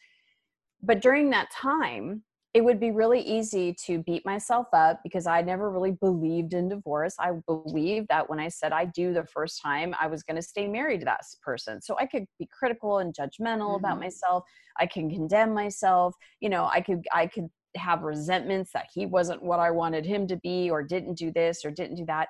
[0.80, 2.22] But during that time,
[2.54, 6.68] it would be really easy to beat myself up because I never really believed in
[6.68, 7.16] divorce.
[7.18, 10.42] I believed that when I said I do the first time, I was going to
[10.42, 11.82] stay married to that person.
[11.82, 13.84] So I could be critical and judgmental mm-hmm.
[13.84, 14.44] about myself.
[14.78, 16.14] I can condemn myself.
[16.40, 20.28] You know, I could I could have resentments that he wasn't what I wanted him
[20.28, 22.28] to be or didn't do this or didn't do that.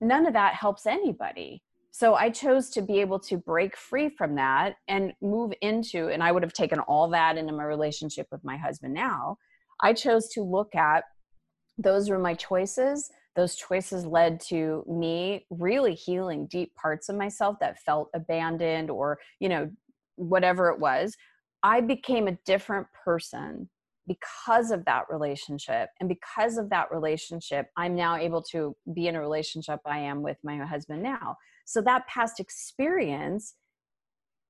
[0.00, 4.36] None of that helps anybody so I chose to be able to break free from
[4.36, 8.44] that and move into, and I would have taken all that into my relationship with
[8.44, 9.36] my husband now.
[9.82, 11.04] I chose to look at
[11.78, 13.10] those were my choices.
[13.36, 19.18] Those choices led to me really healing deep parts of myself that felt abandoned or,
[19.38, 19.70] you know,
[20.16, 21.16] whatever it was.
[21.62, 23.68] I became a different person
[24.06, 25.88] because of that relationship.
[26.00, 30.22] And because of that relationship, I'm now able to be in a relationship I am
[30.22, 31.36] with my husband now.
[31.64, 33.54] So that past experience,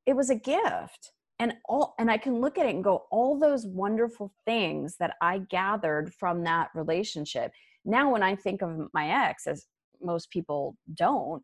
[0.06, 1.12] it was a gift.
[1.38, 5.14] And all and I can look at it and go, all those wonderful things that
[5.22, 7.52] I gathered from that relationship.
[7.84, 9.66] Now, when I think of my ex, as
[10.02, 11.42] most people don't,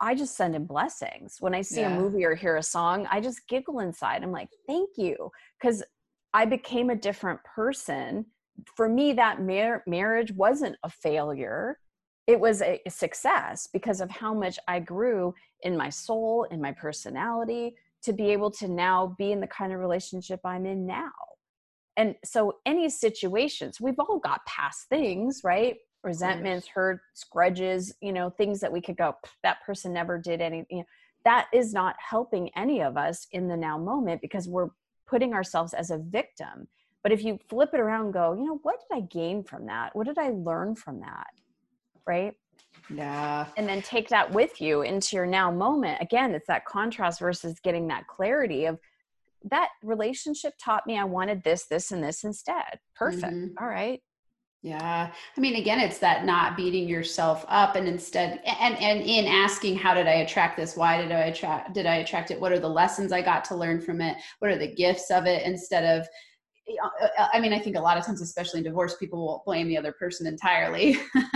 [0.00, 1.36] I just send him blessings.
[1.40, 1.96] When I see yeah.
[1.96, 4.22] a movie or hear a song, I just giggle inside.
[4.22, 5.30] I'm like, thank you.
[5.60, 5.82] Because
[6.34, 8.26] I became a different person
[8.76, 11.78] for me that mar- marriage wasn't a failure
[12.28, 16.70] it was a, success because of how much i grew in my soul in my
[16.70, 21.10] personality to be able to now be in the kind of relationship i'm in now.
[21.96, 25.76] And so any situations we've all got past things right?
[26.04, 30.66] Resentments hurts grudges you know things that we could go that person never did anything
[30.70, 30.84] you know,
[31.24, 34.70] that is not helping any of us in the now moment because we're
[35.08, 36.68] putting ourselves as a victim.
[37.02, 39.96] But if you flip it around go you know what did i gain from that?
[39.96, 41.26] What did i learn from that
[42.08, 42.34] right
[42.90, 47.20] yeah and then take that with you into your now moment again it's that contrast
[47.20, 48.78] versus getting that clarity of
[49.44, 53.62] that relationship taught me i wanted this this and this instead perfect mm-hmm.
[53.62, 54.00] All right
[54.62, 55.12] yeah.
[55.36, 59.76] I mean, again, it's that not beating yourself up and instead, and, and in asking,
[59.76, 60.76] how did I attract this?
[60.76, 62.40] Why did I attract, did I attract it?
[62.40, 64.16] What are the lessons I got to learn from it?
[64.40, 65.44] What are the gifts of it?
[65.44, 66.08] Instead of,
[66.82, 69.42] Uh, uh, I mean, I think a lot of times, especially in divorce, people will
[69.46, 70.96] blame the other person entirely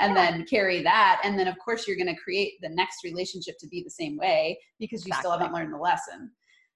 [0.00, 1.20] and then carry that.
[1.24, 4.16] And then, of course, you're going to create the next relationship to be the same
[4.16, 5.28] way because you exactly.
[5.28, 6.30] still haven't learned the lesson.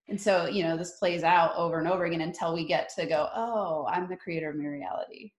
[0.09, 3.07] And so, you know, this plays out over and over again until we get to
[3.07, 5.33] go, oh, I'm the creator of my reality.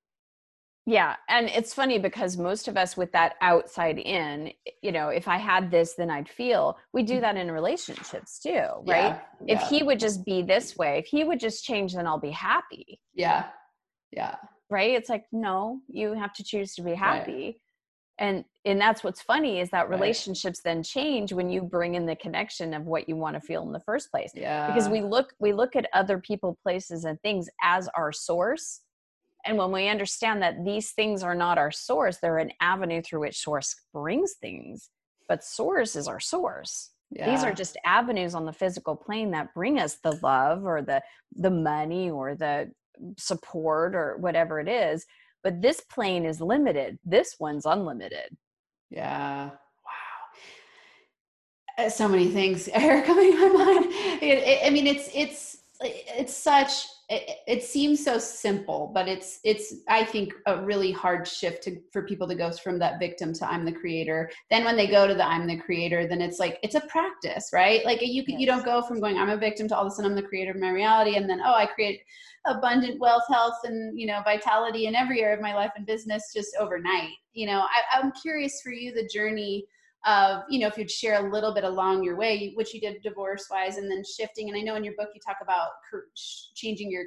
[0.86, 1.16] Yeah.
[1.30, 4.52] And it's funny because most of us with that outside in,
[4.84, 8.62] you know, if I had this, then I'd feel, we do that in relationships too,
[8.86, 8.86] right?
[8.88, 9.68] Yeah, if yeah.
[9.68, 13.00] he would just be this way, if he would just change, then I'll be happy.
[13.16, 13.46] Yeah.
[14.12, 14.36] Yeah.
[14.70, 14.92] Right.
[14.92, 17.32] It's like, no, you have to choose to be happy.
[17.32, 17.56] Right.
[18.18, 20.76] And and that's what's funny is that relationships right.
[20.76, 23.74] then change when you bring in the connection of what you want to feel in
[23.74, 24.32] the first place.
[24.34, 24.68] Yeah.
[24.68, 28.82] Because we look we look at other people, places, and things as our source
[29.46, 33.22] and when we understand that these things are not our source, they're an avenue through
[33.22, 34.90] which source brings things,
[35.30, 36.92] but source is our source.
[37.12, 37.30] Yeah.
[37.30, 41.02] These are just avenues on the physical plane that bring us the love or the
[41.34, 42.72] the money or the
[43.18, 45.06] support or whatever it is.
[45.44, 46.98] But this plane is limited.
[47.06, 48.36] This one's unlimited.
[48.90, 49.52] Yeah.
[51.78, 51.86] Wow.
[51.86, 53.86] Uh, so many things are coming to my mind.
[54.22, 59.40] It, it, I mean, it's it's it's such it, it, seems so simple but it's
[59.44, 63.32] it's i think a really hard shift to, for people to go from that victim
[63.34, 64.30] to i'm the creator.
[64.50, 67.50] Then when they go to the i'm the creator then it's like it's a practice
[67.54, 67.86] right?
[67.86, 68.40] Like you yes.
[68.40, 70.24] you don't go from going i'm a victim to all of a sudden i'm the
[70.24, 72.02] creator of my reality and then oh i create
[72.46, 76.32] abundant wealth health and you know vitality in every area of my life and business
[76.34, 77.10] just overnight.
[77.34, 79.66] You know I, i'm curious for you the journey
[80.06, 83.02] of you know if you'd share a little bit along your way which you did
[83.02, 85.70] divorce wise and then shifting and i know in your book you talk about
[86.56, 87.06] changing your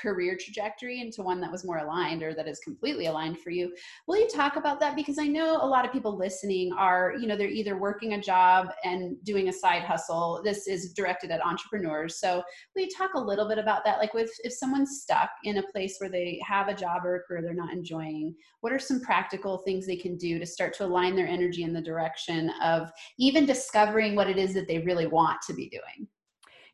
[0.00, 3.72] career trajectory into one that was more aligned or that is completely aligned for you.
[4.06, 4.96] Will you talk about that?
[4.96, 8.20] Because I know a lot of people listening are, you know, they're either working a
[8.20, 10.40] job and doing a side hustle.
[10.44, 12.18] This is directed at entrepreneurs.
[12.18, 12.42] So
[12.74, 13.98] will you talk a little bit about that?
[13.98, 17.20] Like with if someone's stuck in a place where they have a job or a
[17.20, 20.84] career they're not enjoying, what are some practical things they can do to start to
[20.84, 25.06] align their energy in the direction of even discovering what it is that they really
[25.06, 26.08] want to be doing?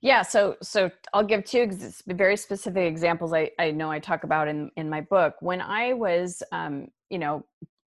[0.07, 1.69] Yeah, so so I'll give two
[2.07, 3.33] very specific examples.
[3.33, 5.35] I, I know I talk about in in my book.
[5.40, 7.45] When I was, um, you know,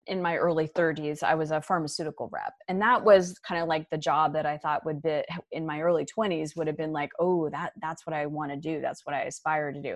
[0.08, 3.88] in my early 30s, I was a pharmaceutical rep, and that was kind of like
[3.91, 7.12] the job that I thought would be in my early 20s would have been like,
[7.19, 8.82] oh, that that's what I want to do.
[8.82, 9.95] That's what I aspire to do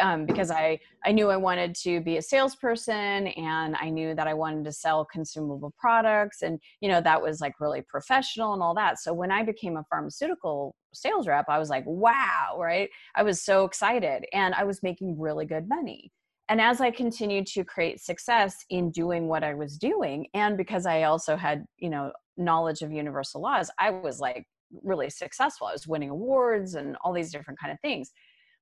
[0.00, 4.26] um, because I I knew I wanted to be a salesperson and I knew that
[4.26, 8.62] I wanted to sell consumable products and you know that was like really professional and
[8.62, 8.98] all that.
[8.98, 12.88] So when I became a pharmaceutical sales rep, I was like, wow, right?
[13.14, 16.10] I was so excited and I was making really good money.
[16.48, 20.86] And as I continued to create success in doing what I was doing, and because
[20.86, 24.44] I also had, you know, knowledge of universal laws, I was like
[24.82, 25.66] really successful.
[25.66, 28.10] I was winning awards and all these different kind of things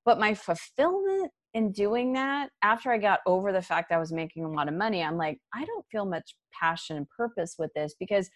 [0.05, 4.45] but my fulfillment in doing that after i got over the fact i was making
[4.45, 7.95] a lot of money i'm like i don't feel much passion and purpose with this
[7.99, 8.31] because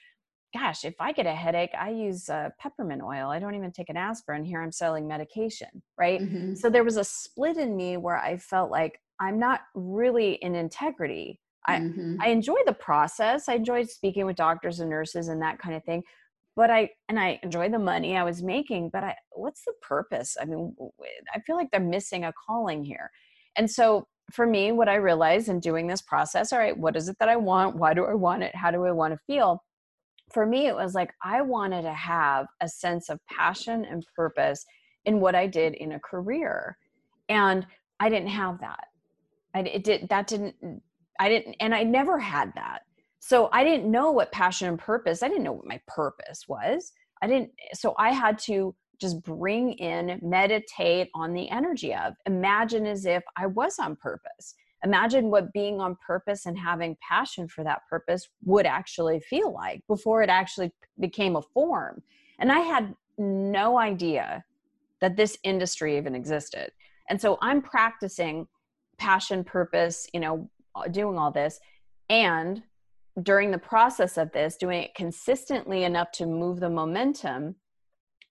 [0.53, 3.29] gosh if i get a headache i use uh, peppermint oil.
[3.29, 4.61] I don't even take an aspirin here.
[4.63, 6.21] I'm selling medication right?
[6.21, 6.55] Mm-hmm.
[6.55, 10.55] so there was a split in me where i felt like i'm not really in
[10.55, 11.41] integrity.
[11.67, 12.17] I, mm-hmm.
[12.21, 13.49] I enjoy the process.
[13.49, 16.03] I enjoy speaking with doctors and nurses and that kind of thing
[16.57, 20.37] but I and I enjoy the money I was making, but I what's the purpose?
[20.41, 20.75] I mean,
[21.35, 23.11] I feel like they're missing a calling here.
[23.57, 27.09] And so for me, what I realized in doing this process, all right, what is
[27.09, 27.77] it that I want?
[27.77, 28.55] Why do I want it?
[28.55, 29.63] How do I want to feel?
[30.33, 34.65] For me, it was like I wanted to have a sense of passion and purpose
[35.05, 36.79] in what I did in a career.
[37.29, 37.67] And
[38.01, 38.87] I didn't have that.
[39.55, 40.83] I it did that didn't
[41.21, 42.83] I didn't and I never had that
[43.27, 46.93] so i didn't know what passion and purpose i didn't know what my purpose was.
[47.23, 52.87] I didn't so i had to just bring in meditate on the energy of imagine
[52.87, 54.55] as if i was on purpose.
[54.85, 59.83] Imagine what being on purpose and having passion for that purpose would actually feel like
[59.89, 62.03] before it actually became a form.
[62.39, 64.45] And i had no idea
[65.01, 66.73] that this industry even existed.
[67.09, 68.47] And so i'm practicing
[68.99, 70.51] passion purpose you know
[70.91, 71.59] doing all this
[72.11, 72.63] and
[73.23, 77.55] during the process of this doing it consistently enough to move the momentum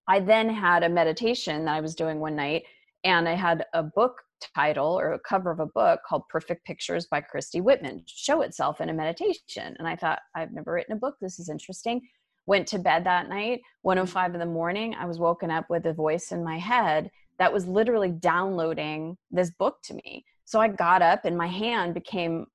[0.08, 2.64] i then had a meditation that i was doing one night
[3.04, 4.24] and i had a book
[4.56, 8.82] title or a cover of a book called perfect pictures by christy whitman show itself
[8.82, 9.76] in a meditation.
[9.80, 11.16] And i thought i've never written a book.
[11.22, 12.02] This is interesting.
[12.46, 15.94] Went to bed that night 105 in the morning i was woken up with a
[15.94, 20.24] voice in my head that was literally downloading this book to me.
[20.46, 22.46] So I got up and my hand became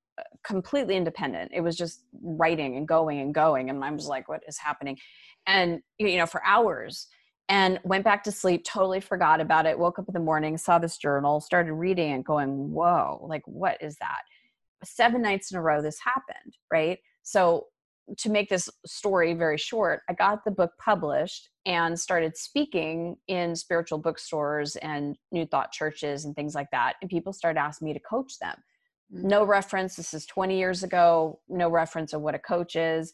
[0.43, 1.51] completely independent.
[1.53, 3.69] It was just writing and going and going.
[3.69, 4.97] And I was like, what is happening?
[5.47, 7.07] And, you know, for hours
[7.47, 9.77] and went back to sleep, totally forgot about it.
[9.77, 13.81] Woke up in the morning, saw this journal, started reading and going, whoa, like, what
[13.81, 14.21] is that?
[14.83, 16.99] Seven nights in a row, this happened, right?
[17.23, 17.65] So
[18.17, 23.55] to make this story very short, I got the book published and started speaking in
[23.55, 26.93] spiritual bookstores and New Thought churches and things like that.
[27.01, 28.55] And people started asking me to coach them.
[29.11, 33.11] No reference, this is 20 years ago, no reference of what a coach is.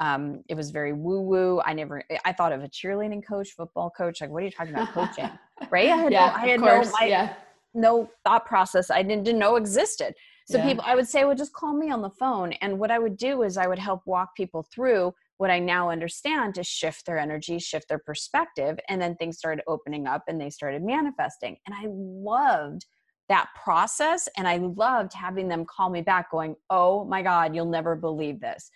[0.00, 1.60] Um, it was very woo woo.
[1.64, 4.20] I never, I thought of a cheerleading coach, football coach.
[4.20, 5.28] Like, what are you talking about coaching?
[5.70, 5.88] right?
[5.90, 7.34] I had, yeah, no, I had course, no, I, yeah.
[7.74, 8.90] no thought process.
[8.90, 10.14] I didn't, didn't know existed.
[10.46, 10.64] So Yeah.
[10.64, 12.52] people, I would say, well, just call me on the phone.
[12.54, 15.90] And what I would do is I would help walk people through what I now
[15.90, 18.78] understand to shift their energy, shift their perspective.
[18.88, 21.56] And then things started opening up and they started manifesting.
[21.66, 22.86] And I loved
[23.28, 24.28] that process.
[24.36, 28.40] And I loved having them call me back going, oh my God, you'll never believe
[28.40, 28.70] this.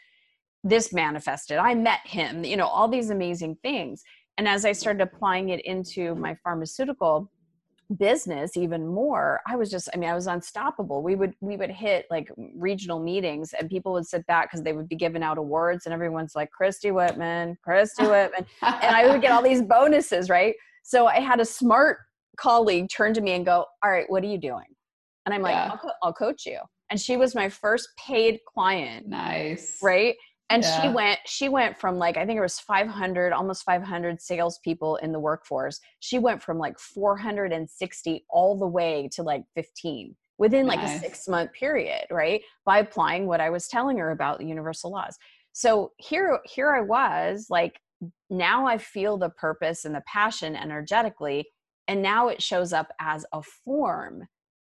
[0.64, 1.58] This manifested.
[1.58, 4.02] I met him, you know, all these amazing things.
[4.38, 7.30] And as I started applying it into my pharmaceutical
[7.98, 11.70] business even more i was just i mean i was unstoppable we would we would
[11.70, 15.38] hit like regional meetings and people would sit back because they would be giving out
[15.38, 20.30] awards and everyone's like christy whitman christy whitman and i would get all these bonuses
[20.30, 21.98] right so i had a smart
[22.36, 24.64] colleague turn to me and go all right what are you doing?
[25.26, 25.70] And i'm like Yeah.
[25.72, 26.58] I'll, co- I'll coach you.
[26.90, 29.78] And she was my first paid client nice.
[29.82, 30.14] right?
[30.50, 34.96] And she went she went from like i think it was 500 almost 500 salespeople
[34.96, 35.80] in the workforce.
[36.00, 41.26] She went from like 460 all the way to like 15 within like a six
[41.26, 42.42] month period right?
[42.66, 45.16] By applying what i was telling her about the universal laws.
[45.52, 47.80] So here here i was like
[48.28, 51.46] now i feel the purpose and the passion energetically
[51.92, 54.26] and now it shows up as a form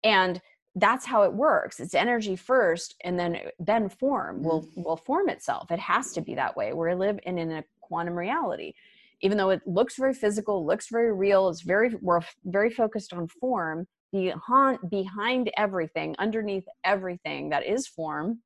[0.05, 0.39] and
[0.75, 1.81] that's how it works.
[1.81, 4.85] It's energy first and then uh, then form will mm.
[4.85, 5.71] will form itself.
[5.71, 6.75] It has to be that way.
[6.75, 8.75] We live in, in a quantum reality.
[9.23, 13.29] Even though it looks very physical looks very real it's very we're very focused on
[13.29, 18.41] form behind behind everything underneath everything that is form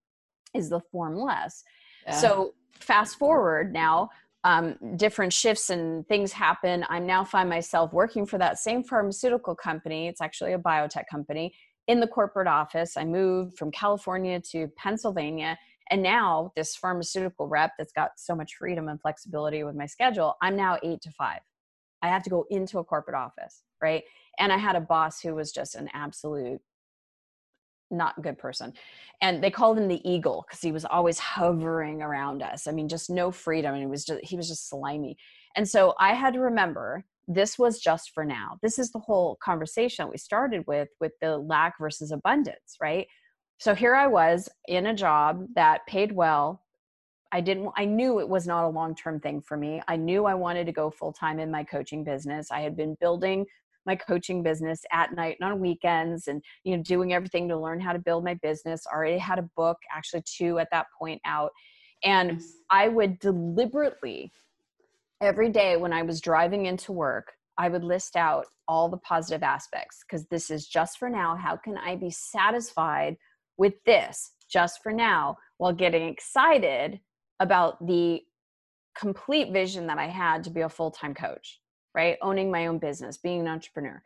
[0.54, 1.64] is the formless.
[2.06, 2.12] Yeah.
[2.12, 4.10] so fast forward now
[4.44, 6.84] um, different shifts and things happen.
[6.88, 10.08] I now find myself working for that same pharmaceutical company.
[10.08, 11.54] It's actually a biotech company
[11.86, 12.96] in the corporate office.
[12.96, 15.58] I moved from california to pennsylvania
[15.90, 20.36] and now this pharmaceutical rep that's got so much freedom and flexibility with my schedule
[20.40, 21.40] i'm now eight to five.
[22.02, 24.04] I have to go into a corporate office right?
[24.38, 26.60] And i had a boss who was just an absolute
[27.90, 28.72] not a good person.
[29.20, 32.66] And they called him the eagle because he was always hovering around us.
[32.66, 35.16] I mean just no freedom and he was just he was just slimy.
[35.56, 38.58] And so i had to remember this was just for now.
[38.62, 43.06] This is the whole conversation we started with with the lack versus abundance right?
[43.58, 46.62] So here i was in a job that paid well.
[47.32, 49.82] I didn't i knew it was not a long term thing for me.
[49.88, 52.50] I knew i wanted to go full time in my coaching business.
[52.50, 53.46] I had been building
[53.90, 57.80] my coaching business at night and on weekends and you know doing everything to learn
[57.80, 61.50] how to build my business already had a book actually two at that point out
[62.04, 62.40] and.
[62.70, 64.30] I would deliberately
[65.20, 69.42] every day when I was driving into work, I would list out all the positive
[69.42, 71.36] aspects because this is just for now.
[71.36, 73.16] How can I be satisfied
[73.58, 77.00] with this just for now while getting excited
[77.40, 78.20] about the
[78.96, 81.60] complete vision that I had to be a full time coach,
[81.94, 82.16] right?
[82.22, 84.02] Owning my own business, being an entrepreneur.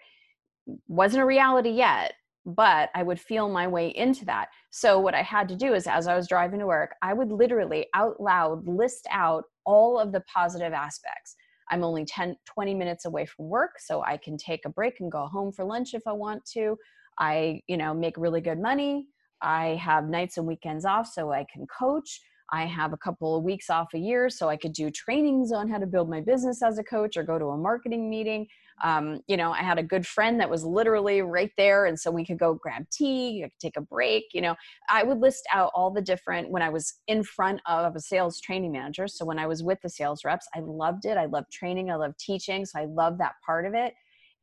[0.89, 2.15] Wasn't a reality yet,
[2.47, 4.49] but I would feel my way into that.
[4.71, 7.31] So, what I had to do is, as I was driving to work, I would
[7.31, 11.37] literally out loud list out all of the positive aspects.
[11.71, 15.11] I'm only 10, 20 minutes away from work, so I can take a break and
[15.11, 16.77] go home for lunch if I want to.
[17.19, 19.07] I, you know, make really good money.
[19.41, 22.21] I have nights and weekends off, so I can coach.
[22.55, 25.69] I have a couple of weeks off a year so I could do trainings on
[25.69, 28.47] how to build my business as a coach or go to a marketing meeting.
[28.85, 31.87] Um, you know, I had a good friend that was literally right there.
[31.87, 34.27] And so we could go grab tea, could take a break.
[34.33, 34.55] You know,
[34.89, 38.41] I would list out all the different, when I was in front of a sales
[38.41, 39.09] training manager.
[39.09, 41.17] So when I was with the sales reps, I loved it.
[41.17, 42.67] I loved training, I loved teaching.
[42.67, 43.95] So I loved that part of it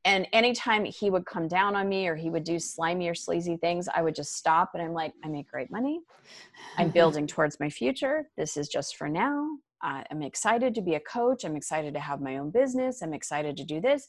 [0.06, 3.58] and anytime he would come down on me or he would do slimy or sleazy
[3.58, 6.00] things i would just stop and i'm like i make great money.
[6.78, 8.30] I'm building towards my future.
[8.38, 9.48] This is just for now.
[9.84, 11.44] Uh, i'm excited to be a coach.
[11.44, 13.02] I'm excited to have my own business.
[13.02, 14.08] I'm excited to do this.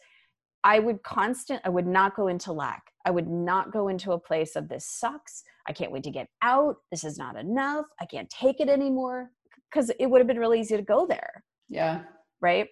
[0.64, 2.82] I would constant i would not go into lack.
[3.04, 5.42] I would not go into a place of this sucks.
[5.66, 6.76] I can't wait to get out.
[6.90, 7.86] This is not enough.
[8.00, 9.30] I can't take it anymore.
[9.70, 11.42] Because it would have been really easy to go there.
[11.68, 12.02] Yeah.
[12.42, 12.68] Right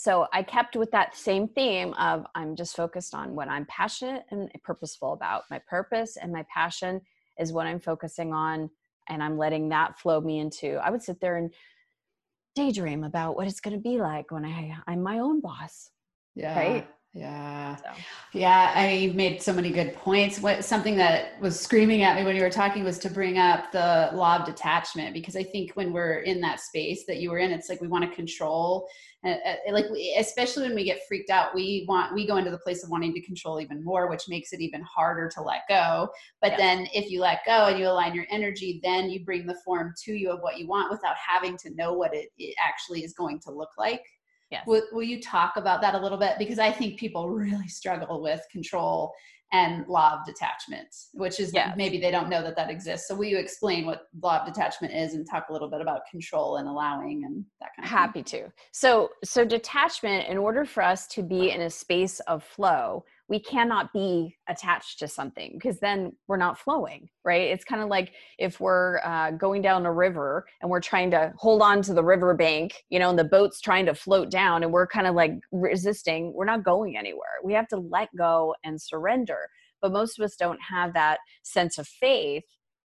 [0.00, 4.24] so I kept with that same theme of I'm just focused on what I'm passionate
[4.30, 5.42] and purposeful about.
[5.50, 7.02] My purpose and my passion
[7.38, 8.70] is what I'm focusing on,
[9.10, 10.76] and I'm letting that flow me into.
[10.76, 11.52] I would sit there and
[12.54, 15.90] daydream about what it's going to be like when I I'm my own boss.
[16.34, 16.58] Yeah.
[16.58, 16.88] Right.
[17.12, 17.76] Yeah.
[17.76, 17.90] So.
[18.32, 18.72] Yeah.
[18.74, 20.40] I made so many good points.
[20.40, 23.72] What something that was screaming at me when you were talking was to bring up
[23.72, 27.38] the law of detachment because I think when we're in that space that you were
[27.38, 28.88] in, it's like we want to control
[29.22, 32.50] uh, uh, like we, especially when we get freaked out we want we go into
[32.50, 35.60] the place of wanting to control even more which makes it even harder to let
[35.68, 36.08] go
[36.40, 36.56] but yeah.
[36.56, 39.92] then if you let go and you align your energy then you bring the form
[40.02, 43.12] to you of what you want without having to know what it, it actually is
[43.12, 44.02] going to look like
[44.50, 44.66] Yes.
[44.66, 46.34] Will, will you talk about that a little bit?
[46.38, 49.12] Because I think people really struggle with control
[49.52, 51.74] and law of detachment, which is yes.
[51.76, 53.08] maybe they don't know that that exists.
[53.08, 56.02] So will you explain what law of detachment is and talk a little bit about
[56.08, 58.44] control and allowing and that kind of Happy thing?
[58.44, 58.52] to.
[58.70, 63.38] So so detachment in order for us to be in a space of flow, we
[63.38, 67.50] cannot be attached to something because then we're not flowing right?
[67.50, 71.32] It's kind of like if we're uh, going down a river and we're trying to
[71.36, 74.62] hold on to the river bank you know and the boat's trying to float down
[74.62, 77.38] and we're kind of like resisting we're not going anywhere.
[77.42, 79.48] We have to let go and surrender.
[79.80, 82.44] But most of us don't have that sense of faith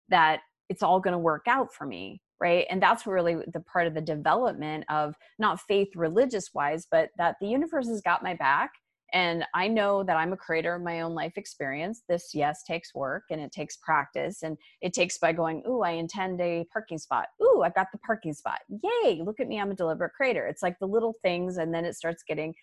[0.10, 2.66] that it's all going to work out for me right?
[2.70, 7.36] And that's really the part of the development of not faith religious wise but that
[7.40, 8.72] the universe has got my back
[9.14, 12.02] and I know that I'm a creator of my own life experience.
[12.10, 14.42] This, yes, takes work and it takes practice.
[14.42, 17.28] And it takes by going, Ooh, I intend a parking spot.
[17.42, 18.60] Ooh, I got the parking spot.
[18.70, 19.60] Yay, look at me.
[19.60, 20.48] I'm a deliberate creator.
[20.48, 21.58] It's like the little things.
[21.58, 22.56] And then it starts getting,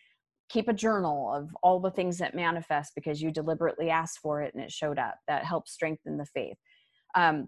[0.48, 4.52] keep a journal of all the things that manifest because you deliberately asked for it
[4.52, 5.14] and it showed up.
[5.28, 6.56] That helps strengthen the faith.
[7.14, 7.46] Um,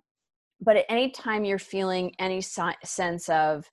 [0.61, 3.69] but at any time you're feeling any sense of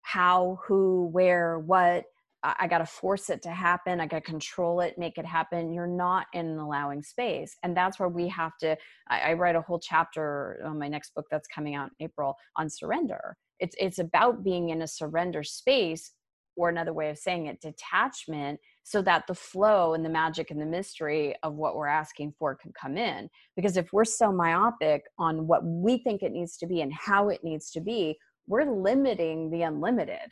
[0.00, 2.04] how, who, where, what,
[2.42, 4.00] I got to force it to happen.
[4.00, 5.72] I got to control it, make it happen.
[5.72, 7.56] You're not in an allowing space.
[7.62, 8.76] And that's where we have to.
[9.08, 12.36] I, I, write a whole chapter on my next book that's coming out in April
[12.56, 13.36] on surrender.
[13.58, 16.12] It's, it's about being in a surrender space,
[16.56, 20.60] or another way of saying it, detachment, so that the flow and the magic and
[20.60, 23.28] the mystery of what we're asking for can come in.
[23.56, 27.28] Because if we're so myopic on what we think it needs to be and how
[27.28, 30.28] it needs to be, we're limiting the unlimited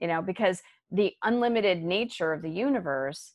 [0.00, 3.34] you know because the unlimited nature of the universe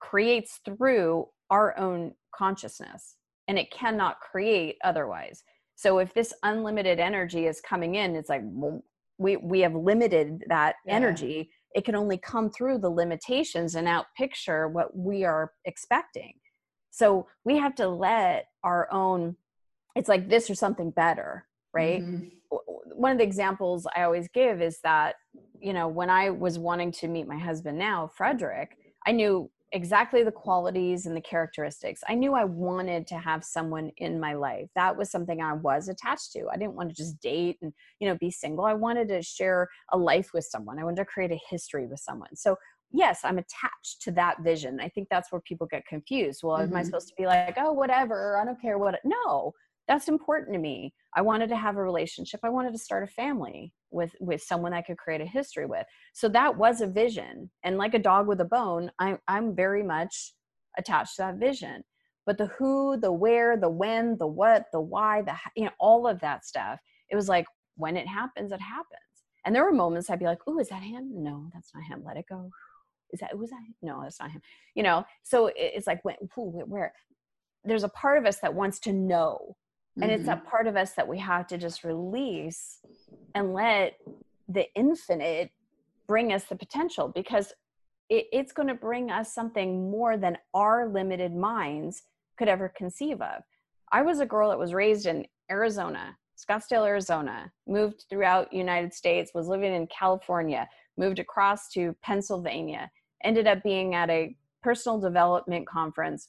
[0.00, 3.16] creates through our own consciousness
[3.48, 5.42] and it cannot create otherwise
[5.76, 8.82] so if this unlimited energy is coming in it's like well,
[9.18, 10.94] we we have limited that yeah.
[10.94, 16.32] energy it can only come through the limitations and out picture what we are expecting
[16.90, 19.36] so we have to let our own
[19.96, 22.26] it's like this or something better right mm-hmm.
[22.94, 25.16] one of the examples i always give is that
[25.64, 30.22] you know, when I was wanting to meet my husband now, Frederick, I knew exactly
[30.22, 32.02] the qualities and the characteristics.
[32.06, 34.68] I knew I wanted to have someone in my life.
[34.76, 36.48] That was something I was attached to.
[36.52, 38.66] I didn't want to just date and, you know, be single.
[38.66, 40.78] I wanted to share a life with someone.
[40.78, 42.36] I wanted to create a history with someone.
[42.36, 42.56] So,
[42.92, 44.80] yes, I'm attached to that vision.
[44.80, 46.42] I think that's where people get confused.
[46.44, 46.70] Well, mm-hmm.
[46.70, 46.86] am I mm-hmm.
[46.86, 49.54] supposed to be like, "Oh, whatever, I don't care what." No
[49.86, 50.94] that's important to me.
[51.14, 52.40] I wanted to have a relationship.
[52.42, 55.86] I wanted to start a family with with someone i could create a history with.
[56.14, 57.50] So that was a vision.
[57.62, 60.34] And like a dog with a bone i'm i'm very much
[60.78, 61.84] attached to that vision.
[62.26, 66.06] But the who the where the when the what the why the you know all
[66.06, 66.80] of that stuff
[67.10, 69.00] it was like when it happens it happens.
[69.44, 71.10] And there were moments i'd be like oh is that him?
[71.14, 72.02] No that's not him.
[72.04, 72.50] Let it go.
[73.12, 74.40] Is that was that no that's not him.
[74.74, 75.04] You know?
[75.22, 76.92] So it's like when who where?
[77.66, 79.56] There's a part of us that wants to know
[80.00, 80.20] and mm-hmm.
[80.20, 82.78] it's a part of us that we have to just release
[83.34, 83.98] and let
[84.48, 85.50] the infinite
[86.06, 87.52] bring us the potential because
[88.08, 92.02] it, it's going to bring us something more than our limited minds
[92.36, 93.42] could ever conceive of.
[93.92, 99.32] I was a girl that was raised in Arizona, Scottsdale, Arizona, moved throughout United States,
[99.34, 102.90] was living in California, moved across to Pennsylvania,
[103.22, 106.28] ended up being at a personal development conference,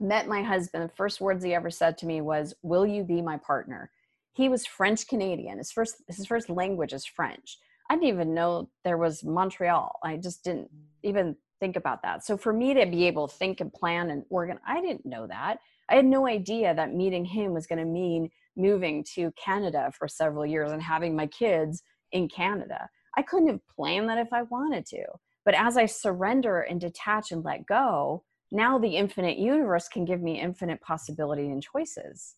[0.00, 0.84] met my husband.
[0.84, 3.90] The first words he ever said to me was, Will you be my partner?
[4.32, 5.58] He was French Canadian.
[5.58, 7.58] His first his first language is French.
[7.88, 9.98] I didn't even know there was Montreal.
[10.04, 10.70] I just didn't
[11.02, 12.24] even think about that.
[12.24, 15.26] So for me to be able to think and plan and organize, I didn't know
[15.26, 15.58] that.
[15.88, 20.06] I had no idea that meeting him was going to mean moving to Canada for
[20.06, 21.82] several years and having my kids
[22.12, 22.88] in Canada.
[23.16, 25.04] I couldn't have planned that if I wanted to.
[25.44, 30.20] But as I surrender and detach and let go, now the infinite universe can give
[30.20, 32.34] me infinite possibility and choices.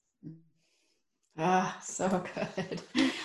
[1.39, 2.83] Ah, so good.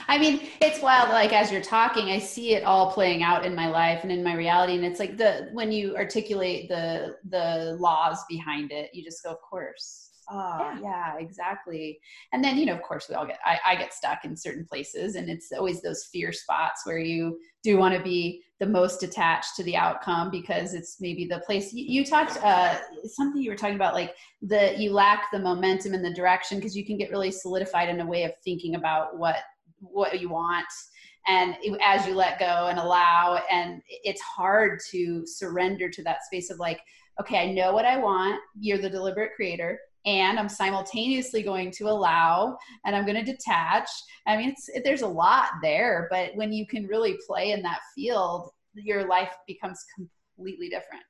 [0.08, 1.10] I mean, it's wild.
[1.10, 4.24] Like as you're talking, I see it all playing out in my life and in
[4.24, 4.76] my reality.
[4.76, 9.32] And it's like the when you articulate the the laws behind it, you just go,
[9.32, 10.80] of course, oh yeah.
[10.82, 11.18] yeah.
[11.18, 12.00] exactly
[12.34, 14.66] and then you know of course we all get I, I get stuck in certain
[14.66, 19.04] places and it's always those fear spots where you do want to be the most
[19.04, 23.52] attached to the outcome because it's maybe the place you, you talked uh, something you
[23.52, 26.98] were talking about like the you lack the momentum and the direction because you can
[26.98, 29.38] get really solidified in a way of thinking about what
[29.80, 30.66] what you want
[31.28, 36.50] and as you let go and allow and it's hard to surrender to that space
[36.50, 36.80] of like
[37.20, 41.90] okay i know what i want you're the deliberate creator and I'm simultaneously going to
[41.90, 43.90] allow and I'm going to detach.
[44.26, 47.82] I mean, it's, there's a lot there, but when you can really play in that
[47.94, 51.04] field, your life becomes completely different.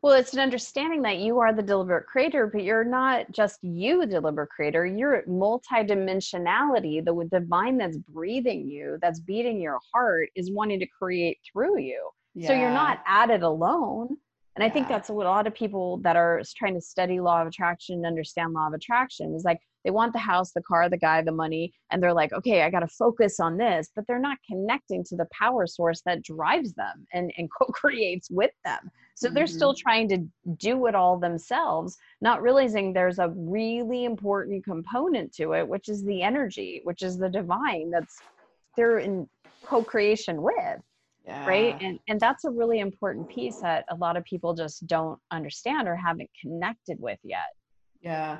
[0.00, 4.00] Well, it's an understanding that you are the deliberate creator, but you're not just you,
[4.00, 4.84] the deliberate creator.
[4.84, 7.04] You're multidimensionality.
[7.04, 12.08] The divine that's breathing you, that's beating your heart, is wanting to create through you.
[12.34, 12.48] Yeah.
[12.48, 14.16] So you're not at it alone
[14.56, 14.68] and yeah.
[14.68, 17.48] I think that's what a lot of people that are trying to study law of
[17.48, 20.96] attraction, and understand law of attraction is like they want the house, the car, the
[20.96, 24.18] guy, the money, and they're like, okay, I got to focus on this, but they're
[24.18, 28.90] not connecting to the power source that drives them and, and co-creates with them.
[29.14, 29.34] So mm-hmm.
[29.34, 29.82] they're still mm-hmm.
[29.82, 30.26] trying to
[30.56, 36.04] do it all themselves, not realizing there's a really important component to it, which is
[36.04, 38.18] the energy, which is the divine that's
[38.76, 39.28] they're in
[39.64, 40.80] co-creation with
[41.26, 41.46] yeah.
[41.46, 45.18] right and and that's a really important piece that a lot of people just don't
[45.30, 47.40] understand or haven't connected with yet.
[48.00, 48.38] Yeah.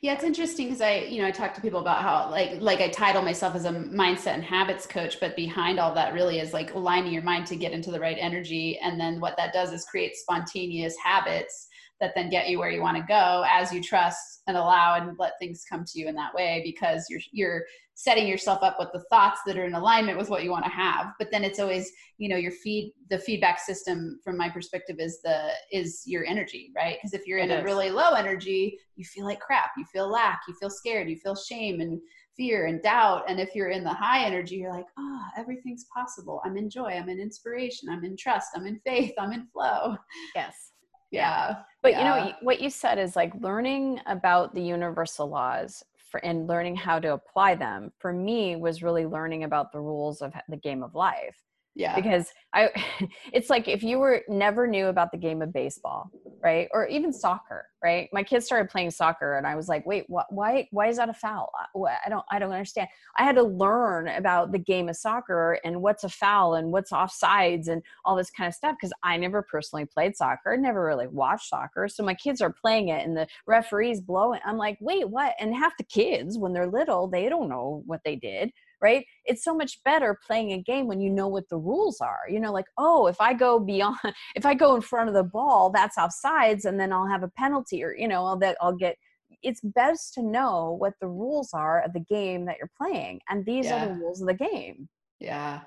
[0.00, 2.80] Yeah it's interesting because i you know i talk to people about how like like
[2.80, 6.52] i title myself as a mindset and habits coach but behind all that really is
[6.52, 9.72] like aligning your mind to get into the right energy and then what that does
[9.72, 11.66] is create spontaneous habits
[12.00, 15.16] that then get you where you want to go as you trust and allow and
[15.18, 17.64] let things come to you in that way because you're you're
[17.94, 20.70] setting yourself up with the thoughts that are in alignment with what you want to
[20.70, 21.12] have.
[21.18, 25.20] But then it's always you know your feed the feedback system from my perspective is
[25.22, 26.96] the is your energy right?
[26.96, 30.40] Because if you're in a really low energy you feel like crap you feel lack
[30.48, 32.00] you feel scared you feel shame and
[32.36, 33.22] fear and doubt.
[33.28, 36.42] And if you're in the high energy you're like oh everything's possible.
[36.44, 39.96] I'm in joy i'm in inspiration i'm in trust i'm in faith i'm in flow.
[40.34, 40.72] Yes.
[41.10, 41.98] Yeah but yeah.
[41.98, 46.74] you know what you said is like learning about the universal laws for, and learning
[46.74, 50.82] how to apply them for me was really learning about the rules of the game
[50.82, 51.36] of life
[51.74, 51.94] yeah.
[51.94, 52.70] Because i
[53.32, 56.10] it's like if you were never knew about the game of baseball
[56.42, 56.68] right?
[56.72, 58.08] Or even soccer right?
[58.12, 61.08] My kids started playing soccer and i was like wait what why why is that
[61.08, 61.50] a foul?
[61.74, 62.88] I don't i don't understand.
[63.18, 66.92] I had to learn about the game of soccer and what's a foul and what's
[66.92, 71.08] offsides and all this kind of stuff because i never personally played soccer never really
[71.08, 71.88] watched soccer.
[71.88, 75.34] So my kids are playing it and the referees blowing i'm like wait what?
[75.40, 79.04] And half the kids when they're little they don't know what they did right?
[79.24, 82.22] It's so much better playing a game when you know what the rules are.
[82.28, 83.98] You know, like, oh, if I go beyond,
[84.36, 87.30] if I go in front of the ball, that's offsides, and then I'll have a
[87.36, 88.96] penalty, or you know, that I'll get.
[89.42, 93.44] It's best to know what the rules are of the game that you're playing, and
[93.44, 93.84] these yeah.
[93.84, 94.88] are the rules of the game.
[95.20, 95.60] Yeah,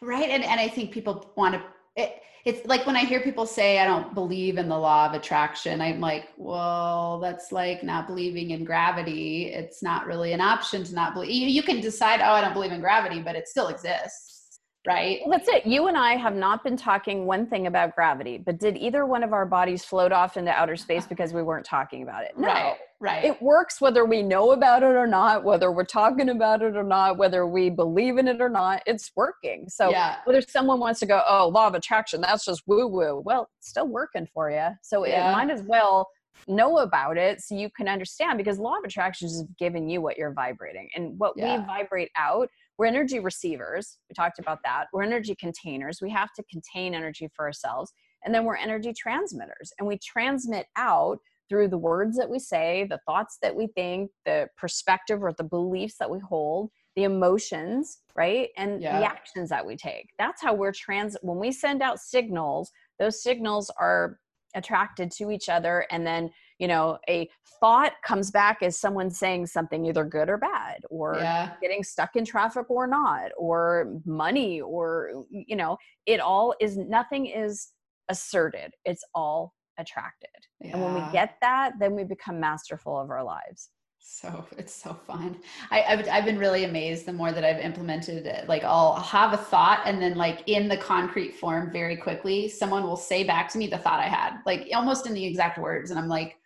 [0.00, 0.30] right.
[0.30, 1.62] And and I think people want to
[1.98, 5.12] it, it's like when I hear people say, I don't believe in the law of
[5.12, 9.46] attraction, I'm like, well, that's like not believing in gravity.
[9.46, 11.30] It's not really an option to not believe.
[11.30, 14.37] You, you can decide, oh, I don't believe in gravity, but it still exists
[14.86, 15.20] right?
[15.30, 15.66] That's it.
[15.66, 19.22] You and I have not been talking one thing about gravity, but did either one
[19.22, 22.38] of our bodies float off into outer space because we weren't talking about it?
[22.38, 22.48] No.
[22.48, 23.24] Right, right.
[23.24, 26.84] It works whether we know about it or not, whether we're talking about it or
[26.84, 29.66] not, whether we believe in it or not, it's working.
[29.68, 30.16] So yeah.
[30.24, 33.22] whether someone wants to go, oh, law of attraction, that's just woo woo.
[33.24, 34.68] Well, it's still working for you.
[34.82, 35.30] So yeah.
[35.30, 36.08] it might as well
[36.46, 40.16] know about it so you can understand because law of attraction is giving you what
[40.16, 41.58] you're vibrating and what yeah.
[41.58, 42.48] we vibrate out
[42.78, 43.98] we're energy receivers.
[44.08, 44.86] We talked about that.
[44.92, 46.00] We're energy containers.
[46.00, 47.92] We have to contain energy for ourselves.
[48.24, 51.18] And then we're energy transmitters and we transmit out
[51.48, 55.44] through the words that we say, the thoughts that we think, the perspective or the
[55.44, 58.50] beliefs that we hold, the emotions, right?
[58.56, 58.98] And yeah.
[58.98, 60.10] the actions that we take.
[60.18, 64.18] That's how we're trans when we send out signals, those signals are
[64.54, 67.28] attracted to each other and then you know a
[67.60, 71.52] thought comes back as someone saying something either good or bad or yeah.
[71.60, 77.26] getting stuck in traffic or not or money or you know it all is nothing
[77.26, 77.68] is
[78.08, 78.72] asserted.
[78.84, 80.30] It's all attracted.
[80.60, 80.72] Yeah.
[80.72, 83.70] and when we get that then we become masterful of our lives.
[84.00, 85.38] So it's so fun.
[85.70, 89.32] I, I've, I've been really amazed the more that i've implemented it like i'll have
[89.32, 93.48] a thought and then like in the concrete form very quickly someone will say back
[93.50, 95.90] to me the thought i had like almost in the exact words.
[95.90, 96.36] And i'm like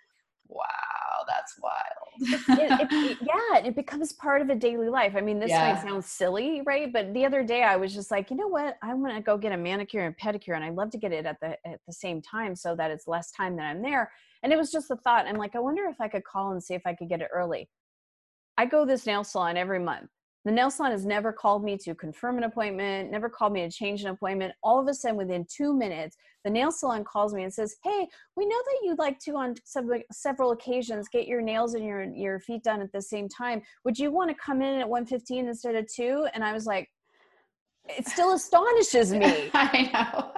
[0.54, 5.20] wow that's wild it, it, it, yeah it becomes part of a daily life i
[5.20, 5.72] mean this yeah.
[5.72, 8.76] might sound silly right but the other day i was just like you know what
[8.82, 11.26] i'm going to go get a manicure and pedicure and i love to get it
[11.26, 14.10] at the at the same time so that it's less time that i'm there
[14.42, 15.26] and it was just a thought.
[15.26, 17.28] I'm like, I wonder if I could call and see if I could get it
[17.32, 17.68] early.
[18.58, 20.10] I go this nail salon every month.
[20.44, 23.70] The nail salon has never called me to confirm an appointment, never called me to
[23.70, 24.52] change an appointment.
[24.62, 28.08] All of a sudden, within two minutes, the nail salon calls me and says, Hey,
[28.36, 29.54] we know that you'd like to, on
[30.10, 33.62] several occasions, get your nails and your, your feet done at the same time.
[33.84, 36.26] Would you want to come in at 115 instead of 2?
[36.34, 36.88] And I was like,
[37.88, 39.48] It still astonishes me.
[39.54, 40.32] I know.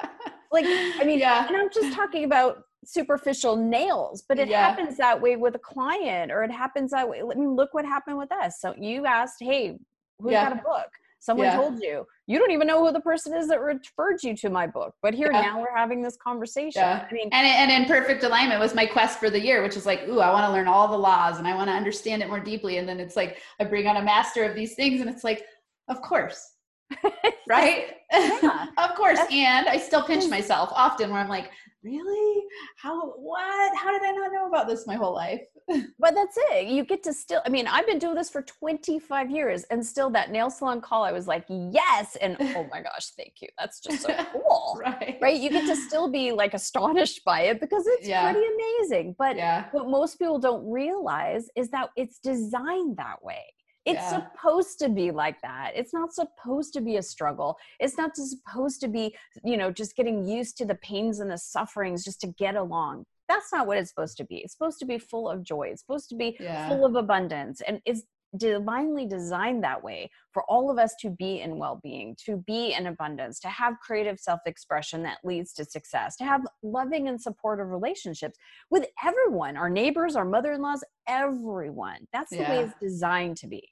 [0.52, 1.48] like, I mean, yeah.
[1.48, 4.68] and I'm just talking about superficial nails but it yeah.
[4.68, 7.82] happens that way with a client or it happens that way i mean look what
[7.82, 9.78] happened with us so you asked hey
[10.18, 10.48] who's yeah.
[10.48, 10.88] got a book.
[11.24, 11.56] Someone yeah.
[11.56, 12.06] told you.
[12.26, 15.14] You don't even know who the person is that referred you to my book but
[15.14, 16.82] here now we're having this conversation.
[16.82, 19.86] I mean and, and in perfect alignment was my quest for the year which is
[19.86, 22.28] like ooh i want to learn all the laws and i want to understand it
[22.28, 22.76] more deeply.
[22.76, 25.44] And then it's like i bring on a master of these things and it's like
[25.88, 26.52] of course.
[27.48, 27.92] Right?
[28.78, 29.18] Of course.
[29.30, 31.50] And i still pinch myself often where i'm like
[31.84, 32.42] really?
[32.76, 33.76] How what?
[33.76, 35.42] How did i not know about this my whole life?
[35.98, 39.30] But that's it you get to still i mean i've been doing this for 25
[39.30, 43.10] years and still that nail salon call i was like yes and oh my gosh
[43.16, 44.78] thank you that's just so cool.
[44.80, 45.18] Right.
[45.22, 45.40] Right?
[45.40, 48.30] You get to still be like astonished by it because it's yeah.
[48.30, 49.66] pretty amazing but yeah.
[49.72, 53.44] what most people don't realize is that it's designed that way
[53.84, 54.22] it's yeah.
[54.32, 55.72] supposed to be like that.
[55.74, 57.56] It's not supposed to be a struggle.
[57.78, 59.14] It's not supposed to be,
[59.44, 63.04] you know, just getting used to the pains and the sufferings just to get along.
[63.28, 64.36] That's not what it's supposed to be.
[64.36, 65.68] It's supposed to be full of joy.
[65.68, 66.68] It's supposed to be yeah.
[66.68, 67.60] full of abundance.
[67.60, 68.02] And it's
[68.36, 72.86] divinely designed that way for all of us to be in well-being to be in
[72.86, 78.36] abundance to have creative self-expression that leads to success to have loving and supportive relationships
[78.70, 82.50] with everyone our neighbors our mother-in-laws everyone that's the yeah.
[82.50, 83.62] way it's designed to be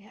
[0.00, 0.10] yeah.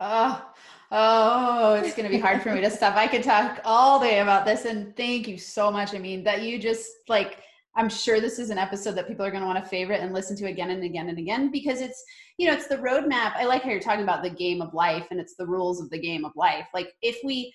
[0.00, 0.52] Oh,
[0.92, 2.94] oh, it's going to be hard for me to stop.
[2.94, 4.64] I could talk all day about this.
[4.64, 5.92] And thank you so much.
[5.94, 7.42] I mean, that you just like,
[7.74, 10.14] I'm sure this is an episode that people are going to want to favorite and
[10.14, 12.02] listen to again and again and again because it's,
[12.36, 13.34] you know, it's the roadmap.
[13.34, 15.90] I like how you're talking about the game of life and it's the rules of
[15.90, 16.68] the game of life.
[16.72, 17.52] Like, if we,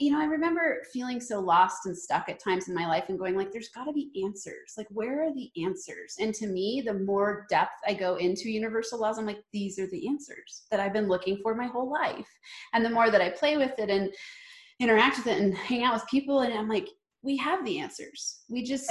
[0.00, 3.18] you know, I remember feeling so lost and stuck at times in my life and
[3.18, 4.74] going like, there's got to be answers.
[4.76, 6.16] Like, where are the answers?
[6.18, 9.86] And to me, the more depth I go into universal laws, I'm like, these are
[9.86, 12.28] the answers that I've been looking for my whole life.
[12.72, 14.12] And the more that I play with it and
[14.80, 16.88] interact with it and hang out with people, and I'm like,
[17.26, 18.42] we have the answers.
[18.48, 18.88] We just,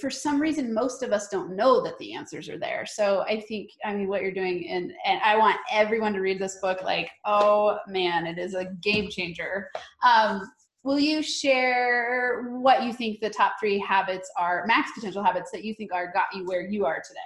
[0.00, 2.86] for some reason, most of us don't know that the answers are there.
[2.86, 6.40] So I think, I mean, what you're doing, and and I want everyone to read
[6.40, 6.82] this book.
[6.82, 9.68] Like, oh man, it is a game changer.
[10.02, 10.40] Um,
[10.84, 15.62] will you share what you think the top three habits are, max potential habits that
[15.62, 17.20] you think are got you where you are today?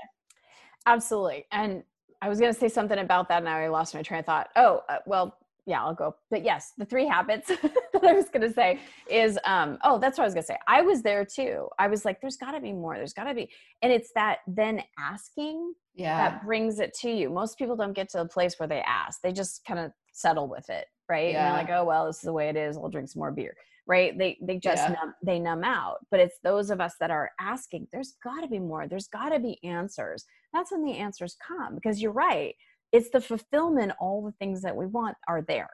[0.86, 1.46] Absolutely.
[1.52, 1.84] And
[2.22, 3.44] I was going to say something about that.
[3.44, 4.48] Now I lost my train of thought.
[4.56, 5.36] Oh, uh, well,
[5.66, 6.14] yeah, I'll go.
[6.30, 8.80] But yes, the three habits that I was going to say
[9.10, 10.58] is, um, oh, that's what I was going to say.
[10.66, 11.68] I was there too.
[11.78, 12.96] I was like, there's got to be more.
[12.96, 13.50] There's got to be.
[13.82, 16.30] And it's that then asking yeah.
[16.30, 17.30] that brings it to you.
[17.30, 20.48] Most people don't get to the place where they ask, they just kind of settle
[20.48, 20.86] with it.
[21.08, 21.32] Right.
[21.32, 21.46] Yeah.
[21.46, 22.76] And they're like, oh, well, this is the way it is.
[22.76, 23.54] I'll drink some more beer.
[23.86, 24.16] Right.
[24.16, 24.94] They, they just, yeah.
[24.94, 25.96] numb, they numb out.
[26.10, 28.86] But it's those of us that are asking, there's got to be more.
[28.86, 30.24] There's got to be answers.
[30.52, 32.54] That's when the answers come because you're right
[32.92, 35.70] it's the fulfillment all the things that we want are there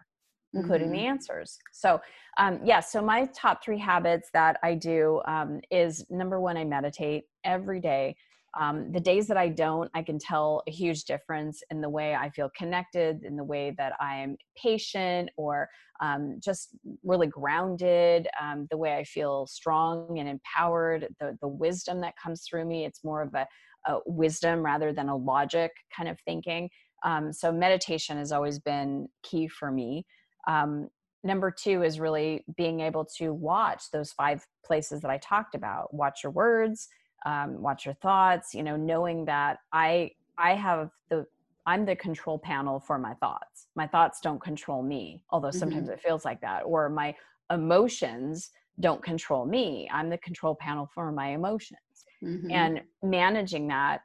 [0.54, 0.96] including mm-hmm.
[0.96, 1.58] the answers.
[1.72, 2.00] So
[2.38, 6.64] um, yeah so my top three habits that i do um, is number one i
[6.64, 8.16] meditate every day.
[8.58, 12.14] Um, the days that i don't i can tell a huge difference in the way
[12.14, 15.68] i feel connected in the way that i am patient or
[16.00, 16.70] um, just
[17.04, 22.44] really grounded um, the way i feel strong and empowered the, the wisdom that comes
[22.48, 22.86] through me.
[22.86, 23.46] It's more of a,
[23.86, 26.70] a wisdom rather than a logic kind of thinking
[27.04, 30.06] um, so meditation has always been key for me.
[30.48, 30.88] Um,
[31.24, 35.92] number two is really being able to watch those five places that I talked about.
[35.92, 36.88] Watch your words,
[37.26, 41.26] um, watch your thoughts you know knowing that i i have the
[41.66, 45.94] i'm the control panel for my thoughts my thoughts don't control me although sometimes mm-hmm.
[45.94, 47.14] it feels like that or my
[47.50, 51.78] emotions don't control me i'm the control panel for my emotions
[52.22, 52.50] mm-hmm.
[52.50, 54.02] and managing that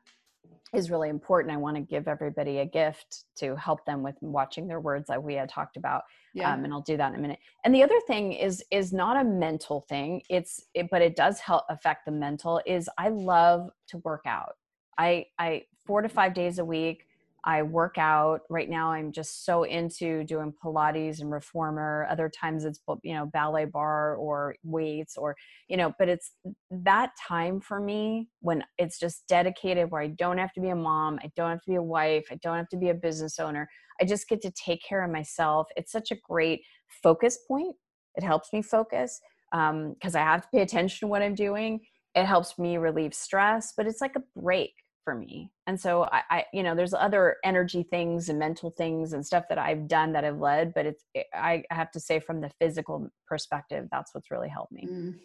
[0.73, 1.53] is really important.
[1.53, 5.21] I want to give everybody a gift to help them with watching their words like
[5.21, 6.03] we had talked about.
[6.33, 6.53] Yeah.
[6.53, 7.39] Um, and I'll do that in a minute.
[7.65, 10.21] And the other thing is is not a mental thing.
[10.29, 12.61] It's it, but it does help affect the mental.
[12.65, 14.55] Is I love to work out.
[14.97, 17.05] I I four to five days a week.
[17.43, 18.41] I work out.
[18.49, 22.07] Right now, I'm just so into doing Pilates and reformer.
[22.09, 25.35] Other times it's, you know, ballet bar or weights or,
[25.67, 26.31] you know, but it's
[26.69, 30.75] that time for me when it's just dedicated where I don't have to be a
[30.75, 31.19] mom.
[31.23, 32.25] I don't have to be a wife.
[32.31, 33.67] I don't have to be a business owner.
[33.99, 35.67] I just get to take care of myself.
[35.75, 36.61] It's such a great
[37.03, 37.75] focus point.
[38.15, 39.19] It helps me focus
[39.51, 41.81] because um, I have to pay attention to what I'm doing.
[42.13, 44.73] It helps me relieve stress, but it's like a break
[45.03, 45.51] for me.
[45.67, 49.45] And so I, I, you know, there's other energy things and mental things and stuff
[49.49, 52.51] that I've done that I've led, but it's, it, I have to say from the
[52.59, 54.87] physical perspective, that's what's really helped me.
[54.89, 55.15] Mm.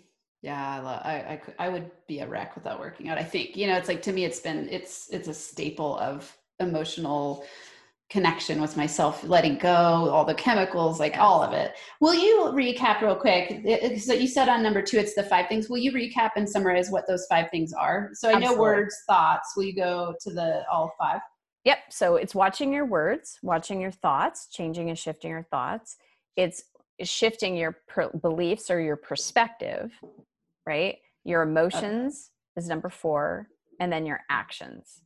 [0.42, 3.18] Yeah, I, love, I, I, I would be a wreck without working out.
[3.18, 6.36] I think, you know, it's like, to me, it's been, it's, it's a staple of
[6.60, 7.44] emotional
[8.08, 11.20] connection with myself, letting go, all the chemicals, like yes.
[11.20, 11.72] all of it.
[12.00, 13.66] Will you recap real quick?
[14.00, 15.68] So you said on number two, it's the five things.
[15.68, 18.10] Will you recap and summarize what those five things are?
[18.14, 18.56] So I Absolutely.
[18.56, 19.54] know words, thoughts.
[19.56, 21.20] Will you go to the all five?
[21.64, 21.78] Yep.
[21.90, 25.96] So it's watching your words, watching your thoughts, changing and shifting your thoughts.
[26.36, 26.62] It's
[27.02, 29.92] shifting your per- beliefs or your perspective,
[30.64, 30.98] right?
[31.24, 32.62] Your emotions okay.
[32.62, 33.48] is number four,
[33.80, 35.02] and then your actions.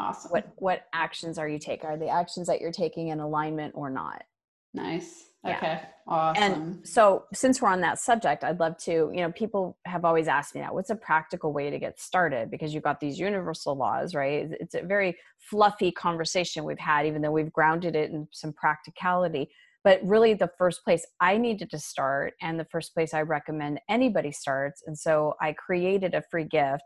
[0.00, 0.30] Awesome.
[0.30, 1.88] What what actions are you taking?
[1.88, 4.24] Are the actions that you're taking in alignment or not?
[4.72, 5.26] Nice.
[5.46, 5.58] Okay.
[5.62, 5.84] Yeah.
[6.06, 6.42] Awesome.
[6.42, 10.28] And so since we're on that subject, I'd love to, you know, people have always
[10.28, 10.74] asked me that.
[10.74, 12.50] What's a practical way to get started?
[12.50, 14.48] Because you've got these universal laws, right?
[14.60, 19.50] It's a very fluffy conversation we've had, even though we've grounded it in some practicality.
[19.82, 23.80] But really, the first place I needed to start, and the first place I recommend
[23.88, 26.84] anybody starts, and so I created a free gift,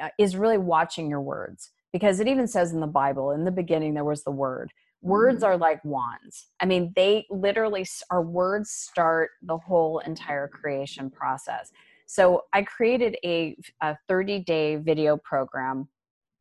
[0.00, 3.52] uh, is really watching your words because it even says in the Bible, in the
[3.52, 4.72] beginning, there was the word.
[5.00, 5.52] Words mm-hmm.
[5.52, 6.48] are like wands.
[6.58, 11.70] I mean, they literally, our words start the whole entire creation process.
[12.06, 15.88] So I created a, a 30 day video program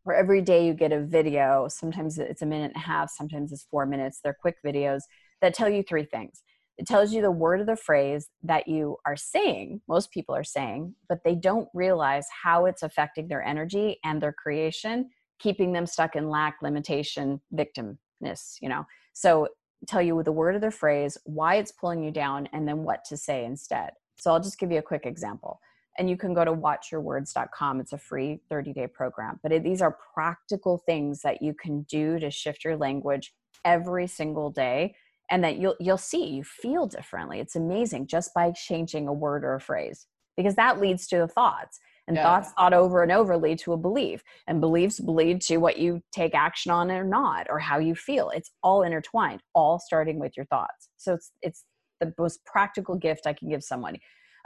[0.05, 1.67] where every day you get a video.
[1.67, 4.21] Sometimes it's a minute and a half, sometimes it's four minutes.
[4.23, 5.01] They're quick videos
[5.41, 6.41] that tell you three things.
[6.79, 10.43] It tells you the word of the phrase that you are saying, most people are
[10.43, 15.11] saying, but they don't realize how it's affecting their energy and their creation
[15.43, 18.85] keeping them stuck in lack, limitation, victimness, you know.
[19.11, 19.49] So
[19.85, 23.03] tell you the word of the phrase, why it's pulling you down, and then what
[23.05, 23.91] to say instead.
[24.17, 25.59] So I'll just give you a quick example.
[25.99, 27.81] And you can go to watchyourwords.com.
[27.81, 29.39] It's a free 30 day program.
[29.43, 33.33] But it, these are practical things that you can do to shift your language
[33.65, 34.95] every single day
[35.29, 37.39] and that you'll you'll see you feel differently.
[37.39, 41.27] It's amazing just by changing a word or a phrase because that leads to the
[41.27, 42.23] thoughts and yeah.
[42.23, 46.01] thoughts thought over and over lead to a belief and beliefs lead to what you
[46.11, 50.35] take action on or not or how you feel it's all intertwined all starting with
[50.35, 51.63] your thoughts so it's it's
[51.99, 53.97] the most practical gift i can give someone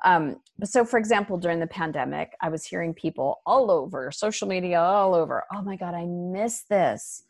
[0.05, 4.79] um, so for example during the pandemic i was hearing people all over social media
[4.79, 7.23] all over oh my god i miss this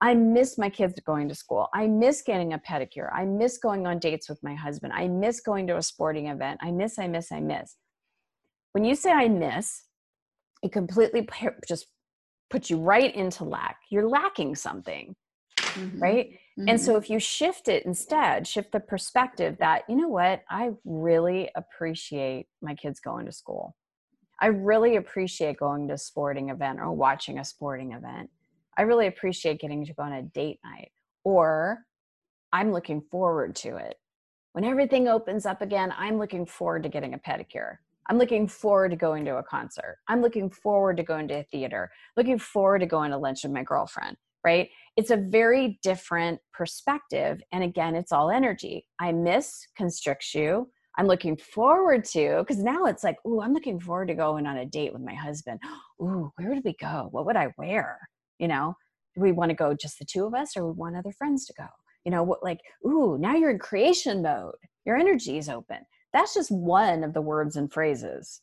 [0.00, 1.66] I miss my kids going to school.
[1.74, 3.12] I miss getting a pedicure.
[3.12, 4.92] I miss going on dates with my husband.
[4.92, 6.60] I miss going to a sporting event.
[6.62, 7.74] I miss, I miss, I miss
[8.72, 9.84] when you say I miss,
[10.62, 11.26] it completely
[11.66, 11.86] just
[12.50, 13.78] puts you right into lack.
[13.90, 15.14] You're lacking something,
[15.58, 16.02] mm-hmm.
[16.02, 16.30] right?
[16.58, 16.68] Mm-hmm.
[16.68, 17.02] And so mm-hmm.
[17.02, 22.46] if you shift it instead, shift the perspective that, you know what, I really appreciate
[22.62, 23.76] my kids going to school.
[24.40, 28.30] I really appreciate going to a sporting event or watching a sporting event.
[28.76, 30.92] I really appreciate getting to go on a date night.
[31.24, 31.80] Or
[32.52, 33.96] I'm looking forward to it.
[34.52, 37.78] When everything opens up again, I'm looking forward to getting a pedicure.
[38.08, 39.98] I'm looking forward to going to a concert.
[40.08, 43.52] I'm looking forward to going to a theater, looking forward to going to lunch with
[43.52, 44.70] my girlfriend, right?
[44.96, 47.42] It's a very different perspective.
[47.52, 48.86] And again, it's all energy.
[48.98, 50.70] I miss constricts you.
[50.96, 54.56] I'm looking forward to, because now it's like, ooh, I'm looking forward to going on
[54.56, 55.60] a date with my husband.
[56.02, 57.08] Ooh, where would we go?
[57.12, 57.98] What would I wear?
[58.38, 58.74] You know,
[59.14, 61.44] do we want to go just the two of us or we want other friends
[61.46, 61.66] to go?
[62.04, 64.54] You know, what like, ooh, now you're in creation mode.
[64.86, 65.78] Your energy is open
[66.12, 68.40] that's just one of the words and phrases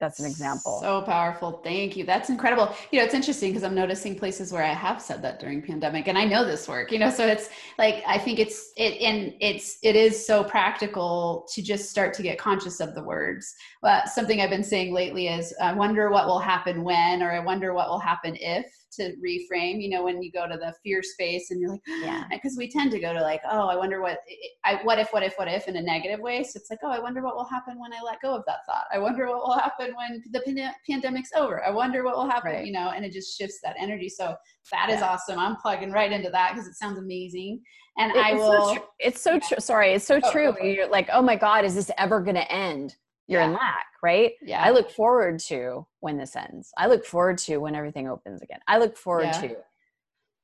[0.00, 0.80] that's an example.
[0.82, 1.60] So powerful.
[1.64, 2.04] Thank you.
[2.04, 2.74] That's incredible.
[2.90, 6.08] You know, it's interesting because I'm noticing places where I have said that during pandemic
[6.08, 7.48] and I know this work, you know, so it's
[7.78, 12.22] like I think it's it and it's it is so practical to just start to
[12.22, 13.54] get conscious of the words.
[13.82, 17.38] But something I've been saying lately is I wonder what will happen when or I
[17.38, 21.02] wonder what will happen if to reframe you know when you go to the fear
[21.02, 22.24] space and you're like yeah.
[22.30, 24.18] because we tend to go to like oh i wonder what
[24.64, 26.42] i what if what if what if in a negative way?
[26.42, 28.58] So it's like oh i wonder what will happen when i let go of that
[28.66, 28.84] thought.
[28.92, 31.64] I wonder what will happen when the pan- pandemic's over.
[31.64, 32.66] I wonder what will happen right.
[32.66, 34.08] you know and it just shifts that energy.
[34.08, 34.34] So
[34.72, 34.96] that yeah.
[34.96, 35.38] is awesome.
[35.38, 37.60] I'm plugging right into that because it sounds amazing.
[37.96, 40.74] And i will so it's so true sorry it's so oh, true okay.
[40.74, 43.46] you're like oh my god is this ever going to end you're yeah.
[43.46, 44.32] in lack, right?
[44.42, 44.62] Yeah.
[44.62, 46.72] I look forward to when this ends.
[46.76, 48.60] I look forward to when everything opens again.
[48.68, 49.40] I look forward yeah.
[49.40, 49.56] to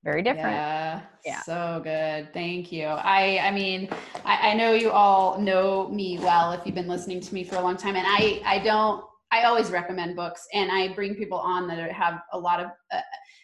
[0.03, 0.57] very different.
[0.57, 1.01] Yeah.
[1.27, 1.43] yeah.
[1.43, 2.33] So good.
[2.33, 2.87] Thank you.
[2.87, 3.89] I I mean,
[4.25, 7.57] I, I know you all know me well if you've been listening to me for
[7.57, 7.97] a long time.
[7.97, 12.21] And I I don't I always recommend books and I bring people on that have
[12.33, 13.01] a lot of uh,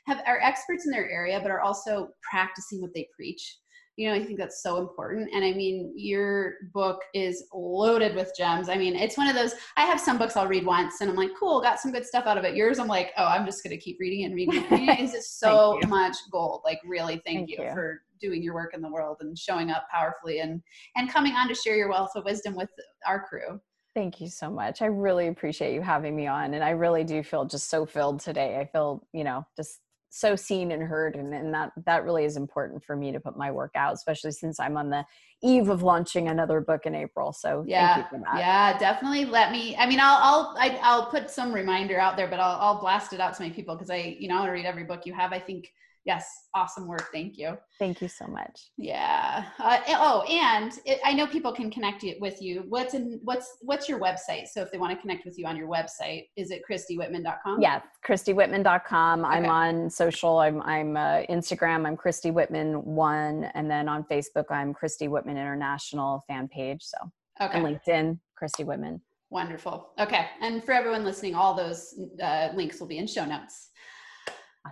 [0.06, 3.58] have are experts in their area but are also practicing what they preach
[3.96, 8.32] you know i think that's so important and i mean your book is loaded with
[8.36, 11.10] gems i mean it's one of those i have some books i'll read once and
[11.10, 13.46] i'm like cool got some good stuff out of it yours i'm like oh i'm
[13.46, 17.20] just going to keep reading and reading it it's just so much gold like really
[17.24, 20.40] thank, thank you, you for doing your work in the world and showing up powerfully
[20.40, 20.62] and
[20.96, 22.70] and coming on to share your wealth of wisdom with
[23.06, 23.60] our crew
[23.94, 24.82] Thank you so much.
[24.82, 26.52] I really appreciate you having me on.
[26.52, 28.58] And I really do feel just so filled today.
[28.58, 32.36] I feel, you know, just so seen and heard and, and that that really is
[32.36, 35.04] important for me to put my work out especially since i'm on the
[35.42, 40.00] eve of launching another book in april so yeah yeah definitely let me i mean
[40.00, 43.12] i'll i'll I, will i will put some reminder out there but i'll, I'll blast
[43.12, 45.32] it out to my people because i you know i read every book you have
[45.32, 45.72] i think
[46.06, 47.58] yes awesome work thank you.
[47.78, 48.70] Thank you so much.
[48.78, 52.64] Yeah uh, oh and it, i know people can connect with you.
[52.68, 54.48] What's in what's what's your website?
[54.48, 57.80] So if they want to connect with you on your website is it christywhitman.com yeah
[58.06, 59.34] christywhitman.com okay.
[59.34, 64.44] i'm on social i'm i'm uh, instagram i'm christy whitman one and then on facebook
[64.50, 66.96] i'm christy whitman international fan page so.
[67.40, 67.58] Okay.
[67.58, 69.00] and linkedin christy whitman
[69.30, 69.90] wonderful.
[69.98, 73.70] Okay and for everyone listening all those uh, links will be in show notes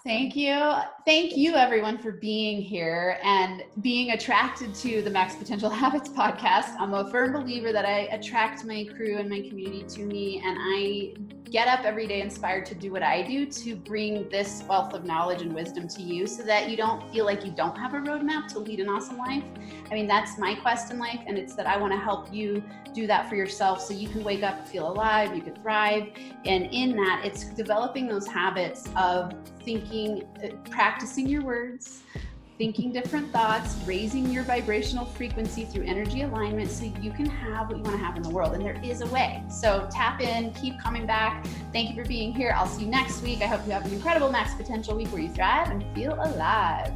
[0.03, 0.75] Thank you.
[1.05, 6.75] Thank you, everyone, for being here and being attracted to the Max Potential Habits podcast.
[6.79, 10.59] I'm a firm believer that I attract my crew and my community to me, and
[10.61, 11.15] I
[11.55, 15.05] get up every day inspired to do what I do to bring this wealth of
[15.05, 17.99] knowledge and wisdom to you so that you don't feel like you don't have a
[17.99, 19.45] roadmap to lead an awesome life.
[19.89, 22.61] I mean, that's my quest in life, and it's that I want to help you
[22.93, 26.09] do that for yourself so you can wake up feel alive, you can thrive.
[26.45, 29.33] And in that, it's developing those habits of
[29.65, 32.03] thinking, uh, practicing your words
[32.59, 37.77] thinking different thoughts, raising your vibrational frequency through energy alignment so you can have what
[37.77, 38.55] you want to have in the world.
[38.55, 39.43] And there is a way.
[39.49, 41.45] So tap in, keep coming back.
[41.73, 42.55] Thank you for being here.
[42.57, 43.43] I'll see you next week.
[43.43, 46.93] I hope you have an incredible max potential week where you thrive and feel alive.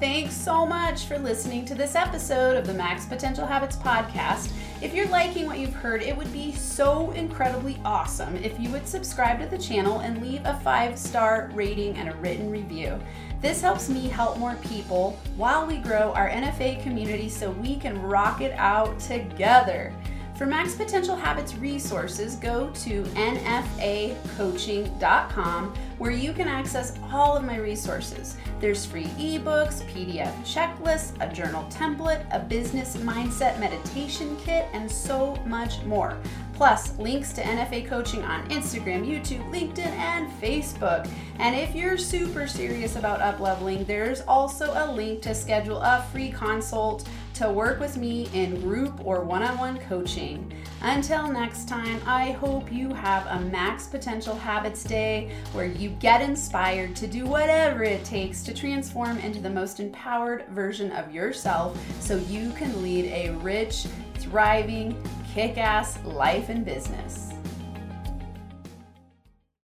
[0.00, 4.50] Thanks so much for listening to this episode of the Max Potential Habits podcast.
[4.82, 8.86] If you're liking what you've heard, it would be so incredibly awesome if you would
[8.86, 13.00] subscribe to the channel and leave a five star rating and a written review.
[13.40, 18.00] This helps me help more people while we grow our NFA community so we can
[18.00, 19.92] rock it out together.
[20.34, 27.58] For Max Potential Habits resources, go to nfacoaching.com where you can access all of my
[27.58, 28.36] resources.
[28.58, 35.36] There's free ebooks, PDF checklists, a journal template, a business mindset meditation kit, and so
[35.46, 36.18] much more.
[36.52, 41.08] Plus, links to NFA coaching on Instagram, YouTube, LinkedIn, and Facebook.
[41.38, 46.30] And if you're super serious about upleveling, there's also a link to schedule a free
[46.30, 50.52] consult to work with me in group or one on one coaching.
[50.82, 56.22] Until next time, I hope you have a max potential habits day where you get
[56.22, 61.78] inspired to do whatever it takes to transform into the most empowered version of yourself
[62.00, 64.96] so you can lead a rich, thriving,
[65.32, 67.33] kick ass life and business.